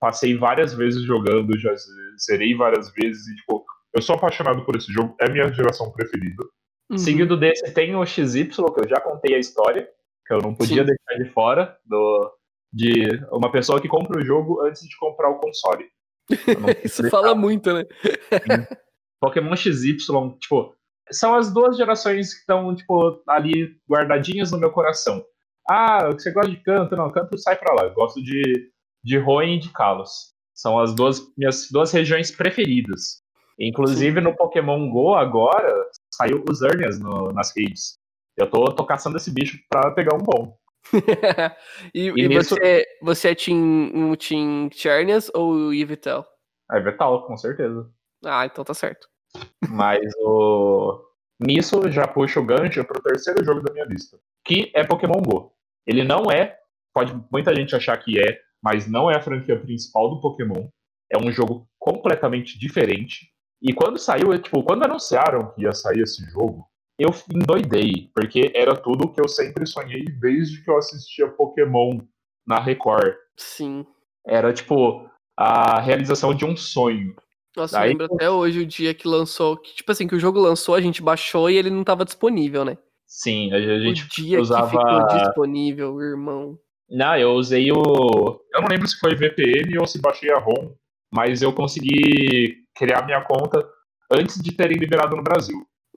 [0.00, 1.74] passei várias vezes jogando, já
[2.18, 5.90] zerei várias vezes e, tipo, eu sou apaixonado por esse jogo, é a minha geração
[5.92, 6.44] preferida.
[6.90, 6.98] Uhum.
[6.98, 9.88] Seguido desse, tem o XY, que eu já contei a história,
[10.26, 10.86] que eu não podia Sim.
[10.86, 12.32] deixar de fora, do,
[12.72, 15.86] de uma pessoa que compra o jogo antes de comprar o console.
[16.84, 17.16] Isso deixar.
[17.16, 17.84] fala muito, né?
[19.20, 20.74] Pokémon XY, tipo,
[21.10, 25.24] são as duas gerações que estão, tipo, ali guardadinhas no meu coração.
[25.72, 26.96] Ah, você gosta de canto?
[26.96, 27.84] Não, canto sai pra lá.
[27.84, 28.70] Eu gosto de,
[29.04, 30.34] de Hoenn e de Kalos.
[30.54, 33.22] São as duas minhas duas regiões preferidas.
[33.58, 35.72] Inclusive no Pokémon GO agora
[36.12, 37.98] saiu os Urnias no- nas redes.
[38.36, 40.56] Eu tô, tô caçando esse bicho pra pegar um bom.
[41.94, 43.58] e E e nisso- você, você é Team,
[43.94, 46.24] um Team Chernias ou Yvetel?
[46.72, 47.88] É Vetal, com certeza.
[48.24, 49.06] Ah, então tá certo.
[49.68, 51.00] Mas o.
[51.38, 55.52] Nisso já puxa o gancho pro terceiro jogo da minha lista, que é Pokémon GO.
[55.86, 56.56] Ele não é,
[56.94, 60.68] pode muita gente achar que é, mas não é a franquia principal do Pokémon.
[61.12, 63.30] É um jogo completamente diferente.
[63.62, 66.66] E quando saiu, tipo, quando anunciaram que ia sair esse jogo,
[66.98, 71.98] eu endoidei, porque era tudo que eu sempre sonhei desde que eu assistia Pokémon
[72.46, 73.14] na Record.
[73.36, 73.86] Sim.
[74.26, 77.14] Era tipo a realização de um sonho.
[77.56, 79.56] Nossa, eu Daí- lembro até hoje o dia que lançou.
[79.56, 82.64] Que, tipo assim, que o jogo lançou, a gente baixou e ele não tava disponível,
[82.64, 82.76] né?
[83.10, 84.70] Sim, a gente o dia usava.
[84.70, 86.56] que ficou disponível, irmão.
[86.88, 88.40] Não, eu usei o.
[88.54, 90.72] Eu não lembro se foi VPN ou se baixei a ROM,
[91.12, 93.68] mas eu consegui criar minha conta
[94.12, 95.56] antes de terem liberado no Brasil.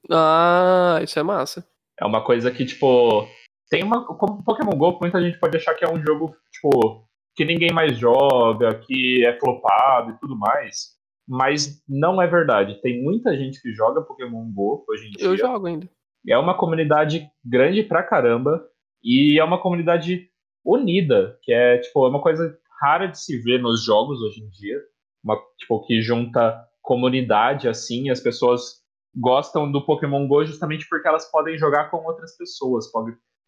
[0.09, 1.64] Ah, isso é massa.
[1.99, 3.28] É uma coisa que, tipo.
[3.70, 4.05] Tem uma.
[4.05, 7.95] Como Pokémon GO, muita gente pode achar que é um jogo, tipo, que ninguém mais
[7.95, 10.93] joga, que é flopado e tudo mais.
[11.28, 12.82] Mas não é verdade.
[12.82, 15.28] Tem muita gente que joga Pokémon GO hoje em dia.
[15.28, 15.88] Eu jogo ainda.
[16.28, 18.64] É uma comunidade grande pra caramba
[19.04, 20.30] e é uma comunidade
[20.66, 24.50] unida, que é tipo é uma coisa rara de se ver nos jogos hoje em
[24.50, 24.78] dia,
[25.24, 28.84] uma tipo que junta comunidade assim, as pessoas
[29.16, 32.86] gostam do Pokémon Go justamente porque elas podem jogar com outras pessoas,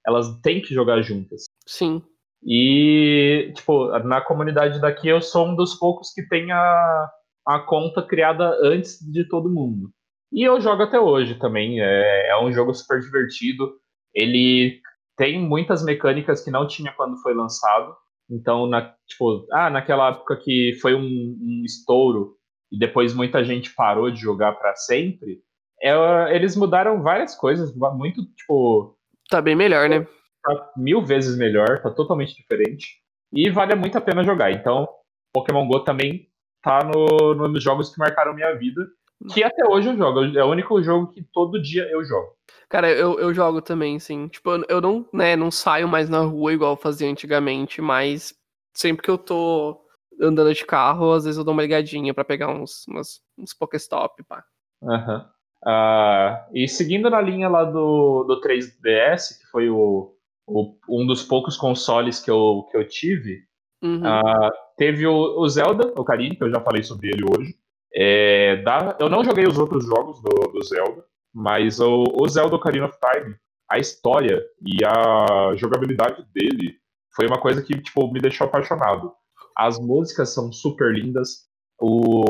[0.05, 1.45] elas têm que jogar juntas.
[1.65, 2.01] Sim.
[2.43, 7.09] E, tipo, na comunidade daqui eu sou um dos poucos que tem a,
[7.47, 9.89] a conta criada antes de todo mundo.
[10.31, 11.81] E eu jogo até hoje também.
[11.81, 13.73] É, é um jogo super divertido.
[14.13, 14.81] Ele
[15.17, 17.95] tem muitas mecânicas que não tinha quando foi lançado.
[18.29, 22.35] Então, na, tipo, ah, naquela época que foi um, um estouro
[22.71, 25.41] e depois muita gente parou de jogar para sempre,
[25.81, 28.97] é, eles mudaram várias coisas, muito, tipo,
[29.29, 30.07] Tá bem melhor, né?
[30.45, 32.99] tá mil vezes melhor, tá totalmente diferente.
[33.33, 34.51] E vale muito a pena jogar.
[34.51, 34.87] Então,
[35.33, 36.29] Pokémon GO também
[36.61, 38.85] tá no, nos jogos que marcaram minha vida.
[39.33, 40.23] Que até hoje eu jogo.
[40.37, 42.35] É o único jogo que todo dia eu jogo.
[42.69, 44.27] Cara, eu, eu jogo também, sim.
[44.27, 48.33] Tipo, eu, não, né, não saio mais na rua igual eu fazia antigamente, mas
[48.73, 49.81] sempre que eu tô
[50.21, 54.23] andando de carro, às vezes eu dou uma ligadinha pra pegar uns, umas, uns Pokéstop,
[54.23, 54.43] pá.
[54.83, 55.29] Aham.
[55.65, 60.13] Ah, e seguindo na linha lá do, do 3DS, que foi o,
[60.45, 63.43] o- um dos poucos consoles que eu, que eu tive,
[63.83, 64.01] Uhum.
[64.03, 67.55] Ah, teve o, o Zelda, o Ocarina, que eu já falei sobre ele hoje.
[67.95, 72.55] É, dá- eu não joguei os outros jogos do, do Zelda, mas o, o Zelda
[72.55, 73.35] Ocarina of Time,
[73.69, 76.75] a história e a jogabilidade dele
[77.15, 79.13] foi uma coisa que tipo, me deixou apaixonado.
[79.57, 81.45] As músicas são super lindas,
[81.79, 82.23] o,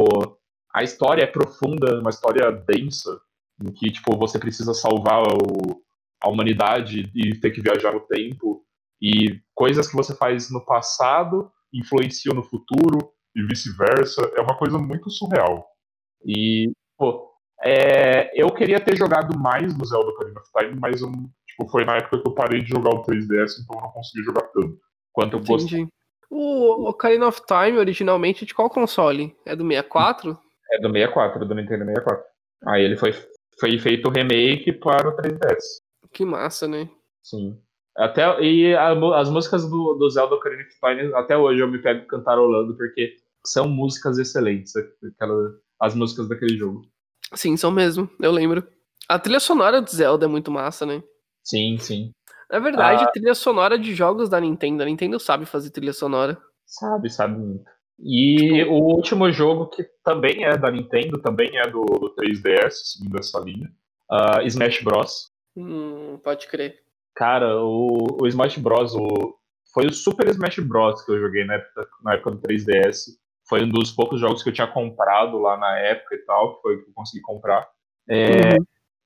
[0.74, 3.20] a história é profunda, uma história densa,
[3.64, 5.82] em que tipo, você precisa salvar o-
[6.24, 8.64] a humanidade e ter que viajar no tempo
[9.02, 14.22] e coisas que você faz no passado influenciam no futuro e vice-versa.
[14.36, 15.66] É uma coisa muito surreal.
[16.26, 17.30] E, pô,
[17.64, 21.12] é, eu queria ter jogado mais no Zelda Ocarina of Time, mas eu,
[21.48, 24.24] tipo, foi na época que eu parei de jogar o 3DS, então eu não consegui
[24.24, 24.78] jogar tanto
[25.12, 25.88] quanto eu gostei.
[26.30, 29.36] O Ocarina of Time, originalmente, de qual console?
[29.46, 30.38] É do 64?
[30.72, 32.24] É do 64, do Nintendo 64.
[32.68, 33.14] Aí ele foi,
[33.60, 35.82] foi feito o remake para o 3DS.
[36.12, 36.90] Que massa, né?
[37.24, 37.60] Sim.
[37.98, 41.78] Até, e a as músicas do, do Zelda Ocarina of Time, até hoje eu me
[41.82, 43.16] pego cantarolando, porque
[43.46, 46.82] são músicas excelentes, aquela, as músicas daquele jogo.
[47.34, 48.68] Sim, são mesmo, eu lembro.
[49.08, 51.04] A trilha sonora do Zelda é muito massa, né?
[51.44, 52.12] Sim, sim.
[52.52, 54.84] Na verdade, a trilha sonora de jogos da Nintendo.
[54.84, 56.38] A Nintendo sabe fazer trilha sonora.
[56.66, 57.66] Sabe, sabe muito.
[58.00, 63.18] E o último jogo que também é da Nintendo, também é do, do 3DS, seguindo
[63.18, 63.72] essa linha,
[64.10, 65.32] ah, Smash Bros.
[65.56, 66.84] Hum, pode crer.
[67.16, 68.94] Cara, o, o Smash Bros.
[68.96, 69.38] O,
[69.74, 71.04] foi o Super Smash Bros.
[71.04, 73.16] que eu joguei na época, na época do 3DS.
[73.48, 76.62] Foi um dos poucos jogos que eu tinha comprado lá na época e tal, que
[76.62, 77.68] foi o que eu consegui comprar.
[78.10, 78.56] É,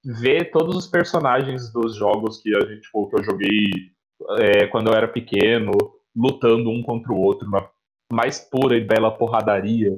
[0.03, 3.69] Ver todos os personagens dos jogos que a gente, tipo, que eu joguei
[4.37, 5.71] é, quando eu era pequeno,
[6.15, 7.69] lutando um contra o outro, na
[8.11, 9.91] mais pura e bela porradaria.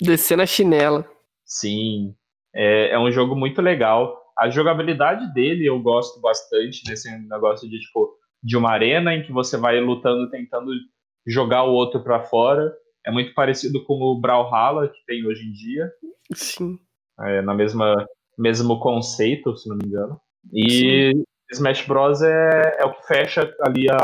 [0.00, 1.08] Descer na chinela.
[1.44, 2.14] Sim,
[2.54, 4.16] é, é um jogo muito legal.
[4.38, 9.32] A jogabilidade dele eu gosto bastante nesse negócio de tipo de uma arena em que
[9.32, 10.70] você vai lutando tentando
[11.26, 12.72] jogar o outro pra fora.
[13.06, 15.90] É muito parecido com o Brawlhalla que tem hoje em dia,
[16.34, 16.78] Sim.
[17.20, 17.94] é, na mesma
[18.38, 20.20] mesmo conceito, se não me engano.
[20.52, 21.12] E
[21.52, 23.96] Smash Bros é, é o que fecha ali a,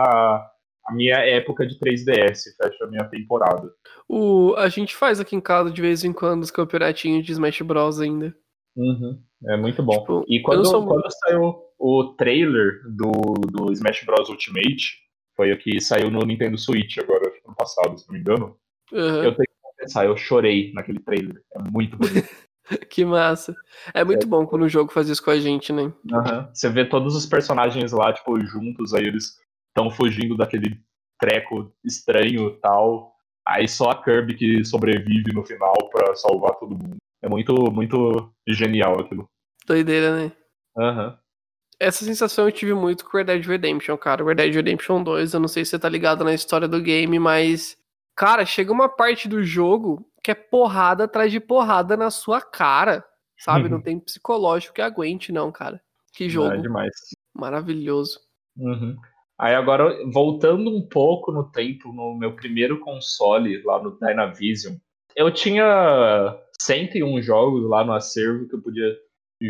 [0.86, 3.70] a minha época de 3DS, fecha a minha temporada.
[4.08, 7.60] O, a gente faz aqui em casa de vez em quando os campeonatinhos de Smash
[7.62, 8.34] Bros ainda.
[8.76, 9.98] Uhum, é muito bom.
[9.98, 13.10] Tipo, e quando, sou quando saiu o trailer do,
[13.50, 14.28] do Smash Bros.
[14.28, 14.98] Ultimate,
[15.36, 18.20] foi o que saiu no Nintendo Switch agora, acho que ano passado, se não me
[18.20, 18.56] engano.
[18.92, 19.24] Uhum.
[19.24, 21.42] Eu tenho que confessar, eu chorei naquele trailer.
[21.54, 22.28] É muito bonito.
[22.88, 23.54] Que massa.
[23.92, 25.92] É muito bom quando o jogo faz isso com a gente, né?
[26.10, 26.48] Aham.
[26.54, 29.36] Você vê todos os personagens lá, tipo, juntos, aí eles
[29.68, 30.80] estão fugindo daquele
[31.20, 33.14] treco estranho e tal.
[33.46, 36.96] Aí só a Kirby que sobrevive no final pra salvar todo mundo.
[37.20, 39.28] É muito, muito genial aquilo.
[39.66, 40.32] Doideira, né?
[40.78, 41.18] Aham.
[41.78, 44.24] Essa sensação eu tive muito com Red Dead Redemption, cara.
[44.24, 47.18] Red Dead Redemption 2, eu não sei se você tá ligado na história do game,
[47.18, 47.76] mas.
[48.16, 53.04] Cara, chega uma parte do jogo que é porrada atrás de porrada na sua cara.
[53.38, 53.68] Sabe?
[53.68, 55.82] Não tem psicológico que aguente, não, cara.
[56.12, 56.92] Que jogo É demais.
[57.34, 58.20] maravilhoso.
[58.56, 58.96] Uhum.
[59.38, 64.76] Aí agora, voltando um pouco no tempo, no meu primeiro console, lá no Dynavision,
[65.16, 68.96] eu tinha 101 jogos lá no acervo que eu podia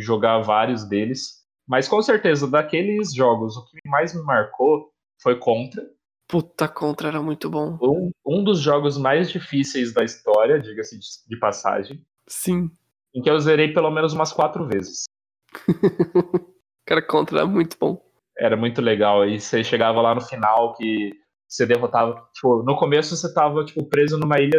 [0.01, 1.43] jogar vários deles.
[1.69, 4.91] Mas com certeza, daqueles jogos, o que mais me marcou
[5.21, 5.85] foi Contra.
[6.33, 7.77] Puta contra era muito bom.
[7.83, 12.71] Um, um dos jogos mais difíceis da história, diga-se de, de passagem, Sim.
[13.15, 15.05] em que eu zerei pelo menos umas quatro vezes.
[16.89, 18.03] Cara, contra era muito bom.
[18.39, 19.29] Era muito legal.
[19.29, 21.13] E você chegava lá no final que
[21.47, 22.27] você derrotava.
[22.33, 24.59] Tipo, no começo você tava tipo, preso numa ilha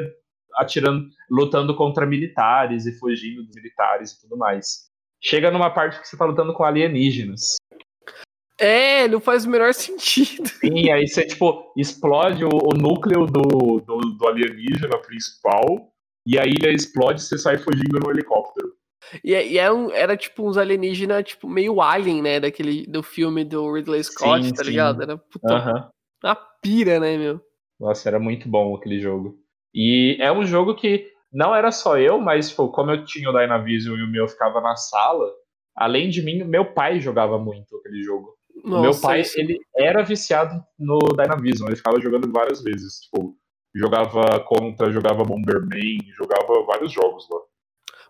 [0.57, 4.91] atirando, lutando contra militares e fugindo dos militares e tudo mais.
[5.19, 7.55] Chega numa parte que você tá lutando com alienígenas.
[8.59, 10.47] É, não faz o menor sentido.
[10.47, 15.65] Sim, aí você, tipo, explode o, o núcleo do, do, do alienígena principal.
[16.25, 18.71] E a ilha explode e você sai fugindo no helicóptero.
[19.23, 22.39] E, e era, um- era tipo uns alienígenas, tipo, meio alien, né?
[22.39, 24.69] Daquele, do filme do Ridley Scott, Sim, tá sim.
[24.69, 25.01] ligado?
[25.01, 25.89] Era puta, Aham.
[26.23, 27.41] uma pira, né, meu?
[27.77, 29.37] Nossa, era muito bom aquele jogo.
[29.75, 33.33] E é um jogo que não era só eu, mas tipo, como eu tinha o
[33.33, 35.29] Dynavision e o meu ficava na sala,
[35.75, 38.37] além de mim, meu pai jogava muito aquele jogo.
[38.63, 43.01] O meu Nossa, pai, isso- ele era viciado no Dynavision, ele ficava jogando várias vezes.
[43.01, 43.35] Tipo,
[43.75, 47.39] jogava Contra, jogava Bomberman, jogava vários jogos lá.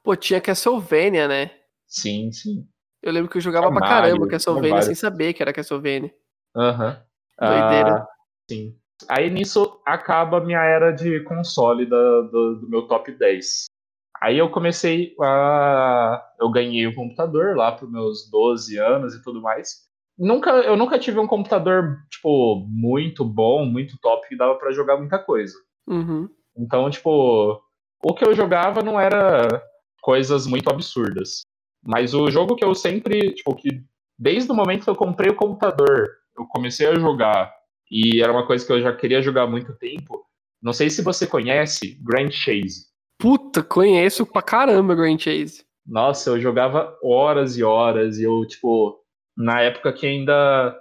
[0.03, 1.51] Pô, tinha Castlevania, né?
[1.87, 2.67] Sim, sim.
[3.01, 6.13] Eu lembro que eu jogava Tinha pra caramba Castlevania sem saber que era Castlevania.
[6.55, 7.01] Aham.
[7.39, 7.95] Doideira.
[7.97, 8.07] Ah,
[8.49, 8.77] sim.
[9.09, 13.65] Aí nisso acaba a minha era de console da- do, do meu top 10.
[14.21, 16.23] Aí eu comecei a.
[16.39, 19.81] Eu ganhei um computador lá para meus 12 anos e tudo mais.
[20.17, 24.97] Nunca, eu nunca tive um computador, tipo, muito bom, muito top, que dava para jogar
[24.97, 25.55] muita coisa.
[25.87, 26.29] Uhum.
[26.55, 27.59] Então, tipo,
[28.03, 29.47] o que eu jogava não era
[30.01, 31.41] coisas muito absurdas.
[31.83, 33.83] Mas o jogo que eu sempre, tipo, que
[34.17, 37.51] desde o momento que eu comprei o computador, eu comecei a jogar,
[37.89, 40.23] e era uma coisa que eu já queria jogar há muito tempo.
[40.61, 42.87] Não sei se você conhece Grand Chase.
[43.19, 45.65] Puta, conheço pra caramba Grand Chase.
[45.85, 49.02] Nossa, eu jogava horas e horas, e eu, tipo,
[49.37, 50.77] na época que ainda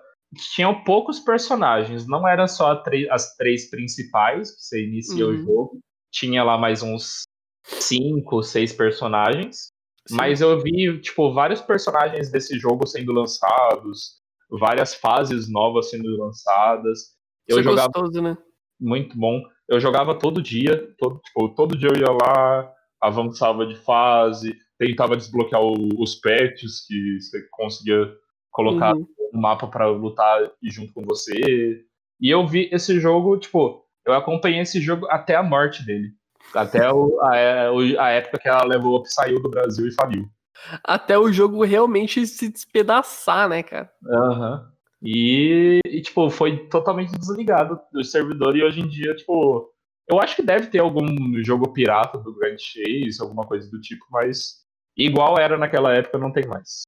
[0.54, 5.44] tinham poucos personagens, não eram só as três principais que você inicia o Uhum.
[5.44, 5.80] jogo,
[6.10, 7.22] tinha lá mais uns
[7.64, 9.68] cinco, seis personagens,
[10.08, 10.16] Sim.
[10.16, 17.12] mas eu vi, tipo, vários personagens desse jogo sendo lançados, várias fases novas sendo lançadas.
[17.46, 18.36] Eu Isso é jogava gostoso, né?
[18.80, 19.42] muito bom.
[19.68, 25.16] Eu jogava todo dia, todo, tipo, todo dia eu ia lá, avançava de fase, tentava
[25.16, 28.12] desbloquear o- os pets que você conseguia
[28.52, 29.06] colocar Uhum.
[29.32, 31.84] mapa pra lutar junto com você.
[32.20, 36.10] E eu vi esse jogo, tipo, eu acompanhei esse jogo até a morte dele.
[36.54, 40.28] Até o- a, é, a época que a Level Up saiu do Brasil e faliu.
[40.84, 43.90] Até o jogo realmente se despedaçar, né, cara?
[44.06, 44.68] Aham.
[45.02, 49.68] E, e, tipo, foi totalmente desligado do servidor e hoje em dia, tipo,
[50.08, 51.06] eu acho que deve ter algum
[51.42, 54.58] jogo pirata do Grand Chase, alguma coisa do tipo, mas
[54.96, 56.82] igual era naquela época, não tem mais.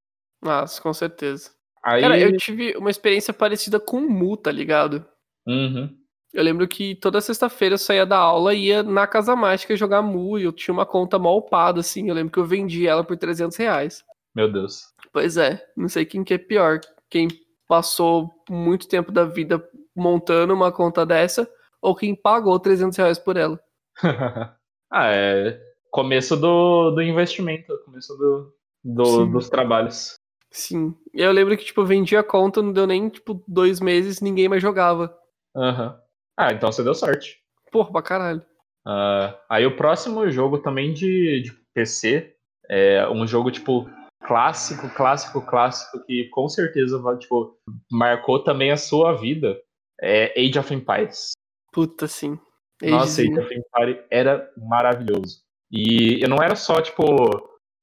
[0.44, 1.50] Nossa, com certeza.
[1.82, 5.04] Aí, Cara, eu tive uma experiência parecida com o Mu, tá ligado?
[5.46, 5.90] Uhum.
[6.32, 10.02] Eu lembro que toda sexta-feira eu saía da aula e ia na Casa Mágica jogar
[10.02, 12.08] Mu e eu tinha uma conta mal upada, assim.
[12.08, 14.04] Eu lembro que eu vendi ela por 300 reais.
[14.34, 14.82] Meu Deus.
[15.12, 16.80] Pois é, não sei quem que é pior.
[17.08, 17.28] Quem
[17.68, 21.48] passou muito tempo da vida montando uma conta dessa
[21.80, 23.60] ou quem pagou 300 reais por ela.
[24.90, 30.16] ah, é começo do, do investimento, começo do, do- dos trabalhos.
[30.54, 30.94] Sim.
[31.12, 34.48] Eu lembro que, tipo, eu vendi a conta, não deu nem, tipo, dois meses ninguém
[34.48, 35.12] mais jogava.
[35.54, 36.00] Aham.
[36.38, 37.40] Ah, então você deu sorte.
[37.72, 38.42] Porra, pra caralho.
[38.86, 42.36] Ah, aí o próximo jogo também de, de PC
[42.70, 43.90] é um jogo tipo
[44.22, 47.58] clássico, clássico, clássico que com certeza vai, tipo,
[47.90, 49.60] marcou também a sua vida.
[50.00, 51.32] É Age of Empires.
[51.72, 52.38] Puta, sim.
[52.80, 55.42] Nossa, Age of Empires era maravilhoso.
[55.70, 57.04] E não era só tipo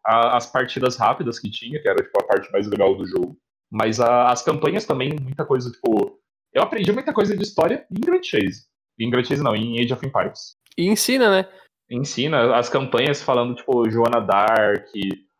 [0.05, 3.37] a- as partidas rápidas que tinha, que era tipo a parte mais legal do jogo.
[3.71, 6.19] Mas a- as campanhas também, muita coisa, tipo.
[6.53, 8.65] Eu aprendi muita coisa de história em Grand Chase.
[8.99, 10.55] Em Grand Chase não, em Age of Empires.
[10.77, 11.47] E ensina, né?
[11.89, 14.87] Ensina as campanhas falando, tipo, Joana Dark,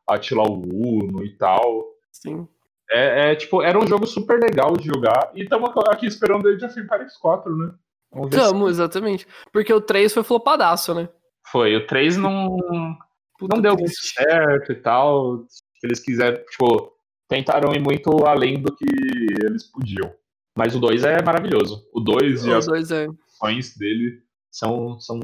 [0.07, 1.86] Attila o Uno e tal.
[2.12, 2.47] Sim.
[2.89, 5.32] É, é, tipo, era um jogo super legal de jogar.
[5.34, 7.74] E estamos aqui esperando Age of Empires 4, né?
[8.30, 9.26] Se- Tamo, exatamente.
[9.53, 11.07] Porque o 3 foi flopadaço, né?
[11.47, 12.57] Foi, o 3 não,
[13.42, 15.48] Puta não deu muito certo e tal.
[15.84, 16.94] Eles quiseram, tipo,
[17.28, 18.86] tentaram ir muito além do que
[19.44, 20.14] eles podiam.
[20.56, 21.84] Mas o 2 é maravilhoso.
[21.92, 23.08] O 2 e as é.
[23.08, 24.22] ações dele
[24.52, 25.20] são, são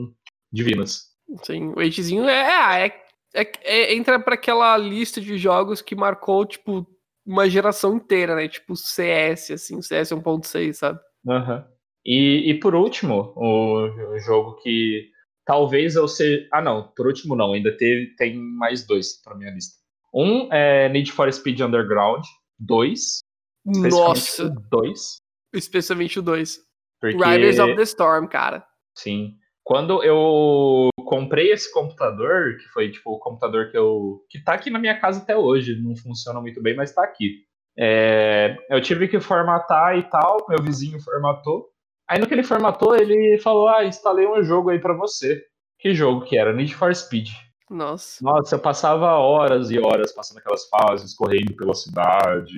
[0.51, 1.11] divinas.
[1.43, 3.01] Sim, o Agezinho é, é,
[3.35, 6.87] é- é- entra pra aquela lista de jogos que marcou, tipo,
[7.23, 8.47] uma geração inteira, né?
[8.47, 10.99] Tipo CS, assim, CS 1.6, sabe?
[11.29, 11.67] Aham.
[12.03, 15.11] E, e por último, o, o jogo que
[15.47, 16.47] talvez eu seja.
[16.53, 19.77] Ah, não, por último não, ainda teve, tem mais dois pra minha lista.
[20.13, 22.23] Um é Need for Speed Underground,
[22.59, 23.19] dois.
[23.65, 25.17] Nossa, Dois.
[25.53, 26.57] especialmente o 2.
[27.01, 28.65] Porque, Riders of the Storm, cara.
[28.97, 29.35] Sim.
[29.61, 34.21] Quando eu comprei esse computador, que foi tipo o computador que eu.
[34.29, 37.43] que tá aqui na minha casa até hoje, não funciona muito bem, mas tá aqui.
[37.77, 41.67] É, eu tive que formatar e tal, meu vizinho formatou.
[42.09, 45.43] Aí no que ele formatou, ele falou: Ah, instalei um jogo aí pra você.
[45.79, 46.53] Que jogo que era?
[46.53, 47.29] Need for Speed.
[47.69, 48.23] Nossa.
[48.23, 52.57] Nossa, eu passava horas e horas passando aquelas fases, correndo pela cidade,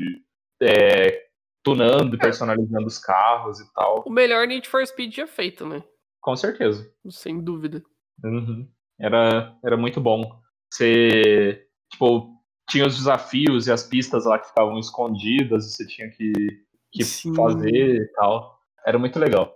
[0.61, 1.23] é,
[1.63, 4.03] tunando e personalizando os carros e tal.
[4.05, 5.83] O melhor Need for Speed já feito, né?
[6.21, 6.89] Com certeza.
[7.09, 7.81] Sem dúvida.
[8.23, 8.69] Uhum.
[8.99, 10.39] Era, era muito bom.
[10.71, 12.35] Você, tipo,
[12.69, 16.31] tinha os desafios e as pistas lá que ficavam escondidas e você tinha que,
[16.91, 17.33] que Sim.
[17.33, 18.58] fazer e tal.
[18.89, 19.55] Era muito legal.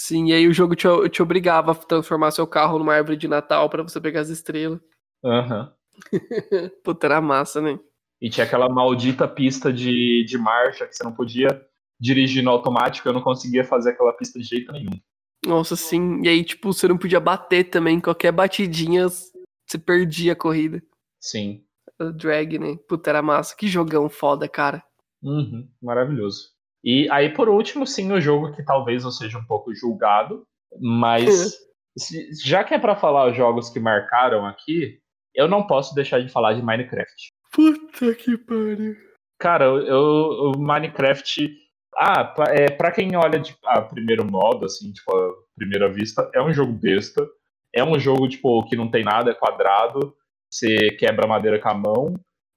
[0.00, 3.28] Sim, e aí o jogo te, te obrigava a transformar seu carro numa árvore de
[3.28, 4.80] Natal pra você pegar as estrelas.
[5.22, 5.70] Aham.
[6.82, 7.78] Puta, era massa, né?
[8.18, 11.62] E tinha aquela maldita pista de, de marcha que você não podia
[12.00, 14.98] dirigir no automático, eu não conseguia fazer aquela pista de jeito nenhum.
[15.44, 16.22] Nossa, sim.
[16.24, 18.00] E aí, tipo, você não podia bater também.
[18.00, 20.82] Qualquer batidinha, você perdia a corrida.
[21.20, 21.62] Sim.
[22.00, 22.78] O drag, né?
[22.88, 23.54] Puta, era massa.
[23.54, 24.82] Que jogão foda, cara.
[25.22, 26.56] Uhum, maravilhoso.
[26.84, 30.44] E aí, por último, sim, o jogo que talvez eu seja um pouco julgado,
[30.80, 31.58] mas
[31.98, 34.98] se- já que é pra falar os jogos que marcaram aqui,
[35.34, 37.28] eu não posso deixar de falar de Minecraft.
[37.52, 38.96] Puta que pariu.
[39.40, 41.50] Cara, eu, eu- o Minecraft.
[41.96, 46.30] Ah, pra, é, pra quem olha de a primeiro modo, assim, tipo, a primeira vista,
[46.34, 47.26] é um jogo besta.
[47.74, 50.14] É um jogo, tipo, que não tem nada, é quadrado.
[50.52, 52.14] Você quebra madeira com a mão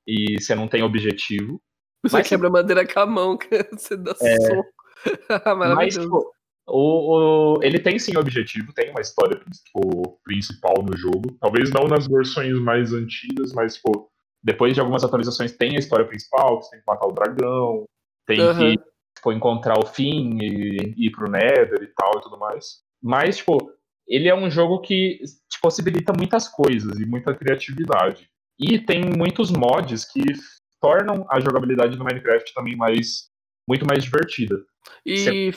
[0.08, 1.60] e você não tem objetivo.
[2.04, 3.38] Você Mas- quebra madeira com a mão.
[3.78, 4.66] Você dá soco.
[5.76, 6.32] Mas, tipo,
[6.68, 11.36] o, o- ele tem sim objetivo, tem uma história tipo, principal no jogo.
[11.40, 14.10] Talvez não nas versões mais antigas, mas, tipo,
[14.44, 17.86] depois de algumas atualizações tem a história principal, que você tem que matar o dragão,
[18.28, 18.60] tem Aham.
[18.76, 18.82] que
[19.16, 22.82] tipo, encontrar o fim e ir pro Nether e tal e tudo mais.
[23.02, 23.58] Mas, tipo,
[24.08, 28.30] ele é um jogo que te possibilita muitas coisas e muita criatividade.
[28.60, 30.22] E tem muitos mods que
[30.82, 33.30] tornam a jogabilidade do Minecraft também mais
[33.68, 34.58] muito mais divertida.
[35.06, 35.52] E Você-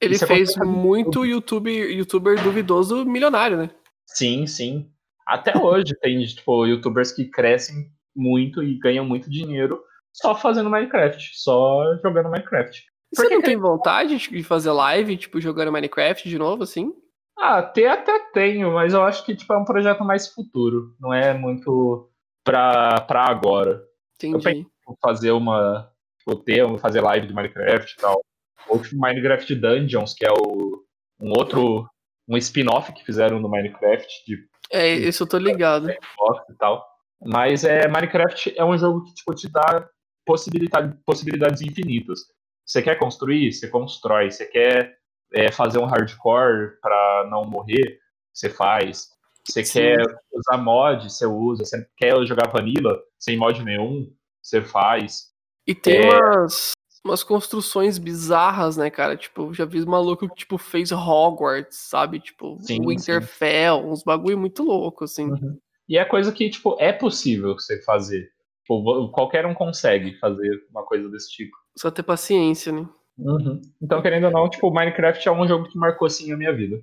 [0.00, 1.26] ele você fez consegue fazer muito.
[1.26, 3.70] YouTube, youtuber duvidoso milionário, né?
[4.06, 4.90] Sim, sim.
[5.26, 11.30] Até hoje tem, tipo, youtubers que crescem muito e ganham muito dinheiro só fazendo Minecraft,
[11.34, 12.82] só jogando Minecraft.
[13.14, 16.92] Você que não tem vontade de fazer live, tipo, jogando Minecraft de novo, assim?
[17.38, 21.12] Ah, ter até tenho, mas eu acho que tipo, é um projeto mais futuro, não
[21.12, 22.10] é muito
[22.44, 23.82] pra, pra agora.
[24.28, 24.64] Entendi.
[24.64, 25.90] Tipo, Fazer uma.
[26.18, 28.20] Tipo, ter, fazer live de Minecraft e tal.
[28.68, 30.84] Ou tipo Minecraft Dungeons, que é o,
[31.20, 31.88] um outro.
[32.28, 35.90] um spin-off que fizeram no Minecraft de É, isso eu tô ligado.
[35.90, 35.98] E
[36.58, 36.86] tal.
[37.22, 39.88] Mas é, Minecraft é um jogo que tipo, te dá
[40.24, 42.20] possibilidade, possibilidades infinitas.
[42.64, 43.52] Você quer construir?
[43.52, 44.30] Você constrói.
[44.30, 44.96] Você quer
[45.34, 47.98] é, fazer um hardcore para não morrer?
[48.32, 49.08] Você faz.
[49.48, 49.80] Você Sim.
[49.80, 51.10] quer usar mod?
[51.10, 51.64] Você usa.
[51.64, 54.12] Você quer jogar vanilla sem mod nenhum?
[54.42, 55.30] Você faz.
[55.66, 56.10] E tem É.
[56.10, 56.72] umas,
[57.04, 59.16] umas construções bizarras, né, cara?
[59.16, 62.20] Tipo, já vi maluco que, tipo, fez Hogwarts, sabe?
[62.20, 65.28] Tipo, Sim, Winterfell, uns bagulho muito louco, assim.
[65.88, 68.30] E é coisa que tipo, é possível você fazer.
[68.62, 71.56] Tipo, qualquer um consegue fazer uma coisa desse tipo.
[71.76, 72.88] Só ter paciência, né?
[73.82, 76.80] Então, querendo ou não, tipo, Minecraft é um jogo que marcou assim a minha vida.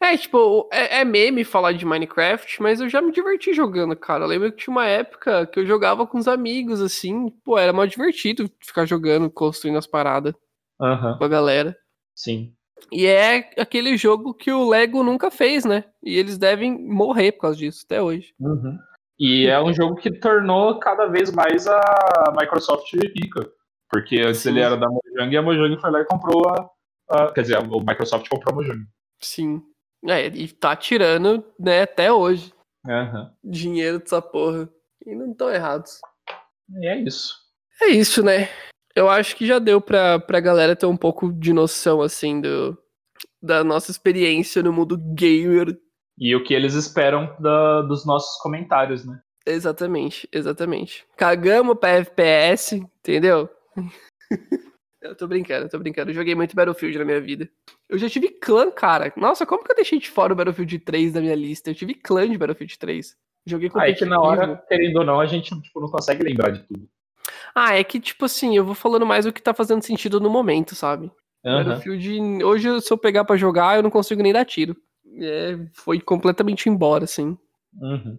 [0.00, 4.24] É, tipo, é, é meme falar de Minecraft, mas eu já me diverti jogando, cara.
[4.24, 7.72] Eu lembro que tinha uma época que eu jogava com os amigos, assim, pô, era
[7.72, 10.34] mó divertido ficar jogando, construindo as paradas
[10.80, 11.76] Aham, com a galera.
[12.14, 12.52] sim.
[12.90, 15.84] E é aquele jogo que o Lego nunca fez, né?
[16.02, 18.34] E eles devem morrer por causa disso, até hoje.
[18.40, 18.76] Uhum.
[19.20, 23.48] E é um jogo que tornou cada vez mais a Microsoft rica.
[23.88, 24.48] Porque antes Sim.
[24.50, 26.68] ele era da Mojang e a Mojang foi lá e comprou a.
[27.10, 28.80] a- quer dizer, o Microsoft comprou a Mojang.
[29.22, 29.62] Sim.
[30.06, 32.52] É, e tá tirando, né, até hoje,
[32.86, 33.32] Aham.
[33.44, 34.68] dinheiro dessa porra.
[35.06, 36.00] E não tão errados.
[36.70, 37.34] E é isso.
[37.80, 38.48] É isso, né?
[38.94, 42.76] Eu acho que já deu pra, pra galera ter um pouco de noção, assim, do,
[43.42, 45.78] da nossa experiência no mundo gamer.
[46.18, 49.20] E o que eles esperam da- dos nossos comentários, né?
[49.46, 51.04] Exatamente, exatamente.
[51.16, 53.48] Cagamos pra FPS, entendeu?
[55.02, 56.10] eu tô brincando, tô brincando.
[56.10, 57.48] Eu joguei muito Battlefield na minha vida.
[57.88, 59.12] Eu já tive clã, cara.
[59.16, 61.70] Nossa, como que eu deixei de fora o Battlefield 3 da minha lista?
[61.70, 63.16] Eu tive clã de Battlefield 3.
[63.44, 64.10] Joguei Aí Ah, que competitivo.
[64.10, 66.88] na hora, querendo ou não, a gente tipo, não consegue lembrar de tudo.
[67.54, 70.30] Ah, é que, tipo assim, eu vou falando mais o que tá fazendo sentido no
[70.30, 71.10] momento, sabe?
[71.44, 71.64] Aham.
[71.64, 74.76] Battlefield, hoje, se eu pegar pra jogar, eu não consigo nem dar tiro.
[75.18, 77.36] É, foi completamente embora, assim.
[77.80, 78.18] Uhum.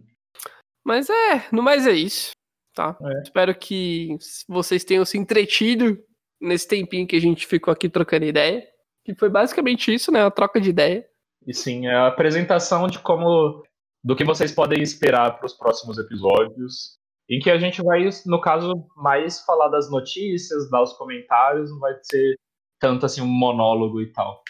[0.85, 2.31] Mas é, no mais é isso,
[2.75, 2.97] tá?
[3.01, 3.21] É.
[3.21, 4.17] Espero que
[4.47, 5.97] vocês tenham se entretido
[6.43, 8.63] nesse tempinho que a gente ficou aqui trocando ideia.
[9.03, 10.23] Que foi basicamente isso, né?
[10.23, 11.05] A troca de ideia.
[11.45, 13.63] E sim, é a apresentação de como.
[14.03, 16.97] do que vocês podem esperar para os próximos episódios.
[17.29, 21.79] Em que a gente vai, no caso, mais falar das notícias, dar os comentários, não
[21.79, 22.35] vai ser
[22.79, 24.43] tanto assim um monólogo e tal.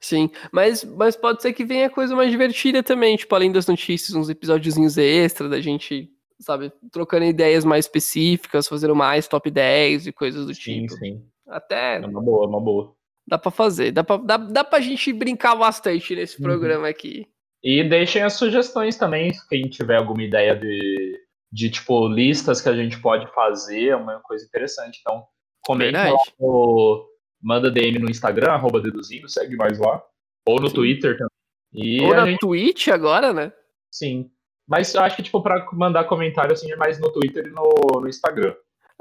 [0.00, 4.14] Sim, mas, mas pode ser que venha coisa mais divertida também, tipo, além das notícias,
[4.14, 10.12] uns episódiozinhos extra da gente, sabe, trocando ideias mais específicas, fazendo mais top 10 e
[10.12, 10.94] coisas do Sim, tipo.
[10.94, 11.29] sim.
[11.50, 12.94] Até É uma boa, é uma boa.
[13.26, 16.44] dá pra fazer, dá pra, dá, dá pra gente brincar bastante nesse Uhum.
[16.44, 17.26] programa aqui.
[17.62, 21.18] E deixem as sugestões também, quem tiver alguma ideia de,
[21.52, 24.98] de tipo, listas que a gente pode fazer, é uma coisa interessante.
[25.00, 25.24] Então,
[25.66, 27.06] comenta lá no,
[27.42, 30.02] manda DM no Instagram, arroba deduzindo, segue nós lá.
[30.46, 30.74] Ou no Sim.
[30.74, 31.30] Twitter também.
[31.72, 33.52] E Ou na gente, Twitch agora, né?
[33.92, 34.30] sim.
[34.68, 38.00] Mas eu acho que, tipo, pra mandar comentário, assim, é mais no Twitter e no,
[38.00, 38.54] no Instagram.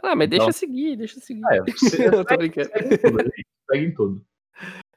[0.03, 1.41] Ah, mas deixa Então- eu seguir, deixa eu seguir.
[1.51, 2.69] É, você Eu tô brincando.
[2.69, 3.31] segue tudo.
[3.71, 4.25] Segue em tudo.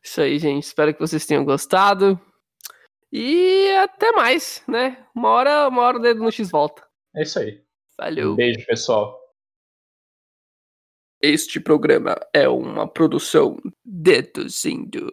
[0.03, 0.65] Isso aí, gente.
[0.65, 2.21] Espero que vocês tenham gostado.
[3.13, 5.07] E até mais, né?
[5.15, 6.83] Uma hora, uma hora o dedo no X volta.
[7.15, 7.63] É isso aí.
[7.99, 8.33] Valeu.
[8.33, 9.21] Um beijo, pessoal.
[11.21, 15.09] Este programa é uma produção deduzindo.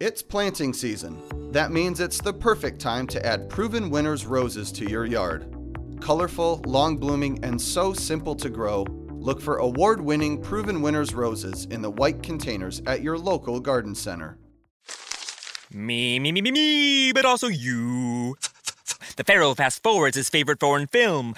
[0.00, 1.16] It's planting season.
[1.52, 5.46] That means it's the perfect time to add Proven Winners roses to your yard.
[6.02, 11.66] Colorful, long blooming, and so simple to grow, look for award winning Proven Winners roses
[11.66, 14.36] in the white containers at your local garden center.
[15.72, 18.34] Me, me, me, me, me, but also you.
[19.16, 21.36] The Pharaoh fast forwards his favorite foreign film,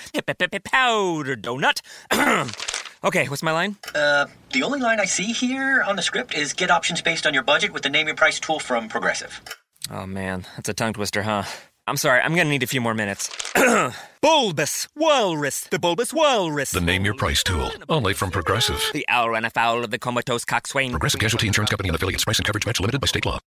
[0.61, 1.83] Powder Donut.
[3.05, 3.77] okay, what's my line?
[3.95, 7.35] Uh, the only line I see here on the script is get options based on
[7.35, 9.43] your budget with the name your price tool from Progressive.
[9.91, 11.43] Oh man, that's a tongue twister, huh?
[11.87, 13.31] I'm sorry, I'm gonna need a few more minutes.
[14.23, 16.71] bulbous Walrus, the Bulbous Walrus.
[16.71, 18.83] The Name Your Price tool, only from Progressive.
[18.95, 20.93] The owl ran afoul of the comatose coxswain.
[20.93, 22.25] Progressive Casualty Insurance Company and affiliates.
[22.25, 23.39] Price and coverage match limited by state law.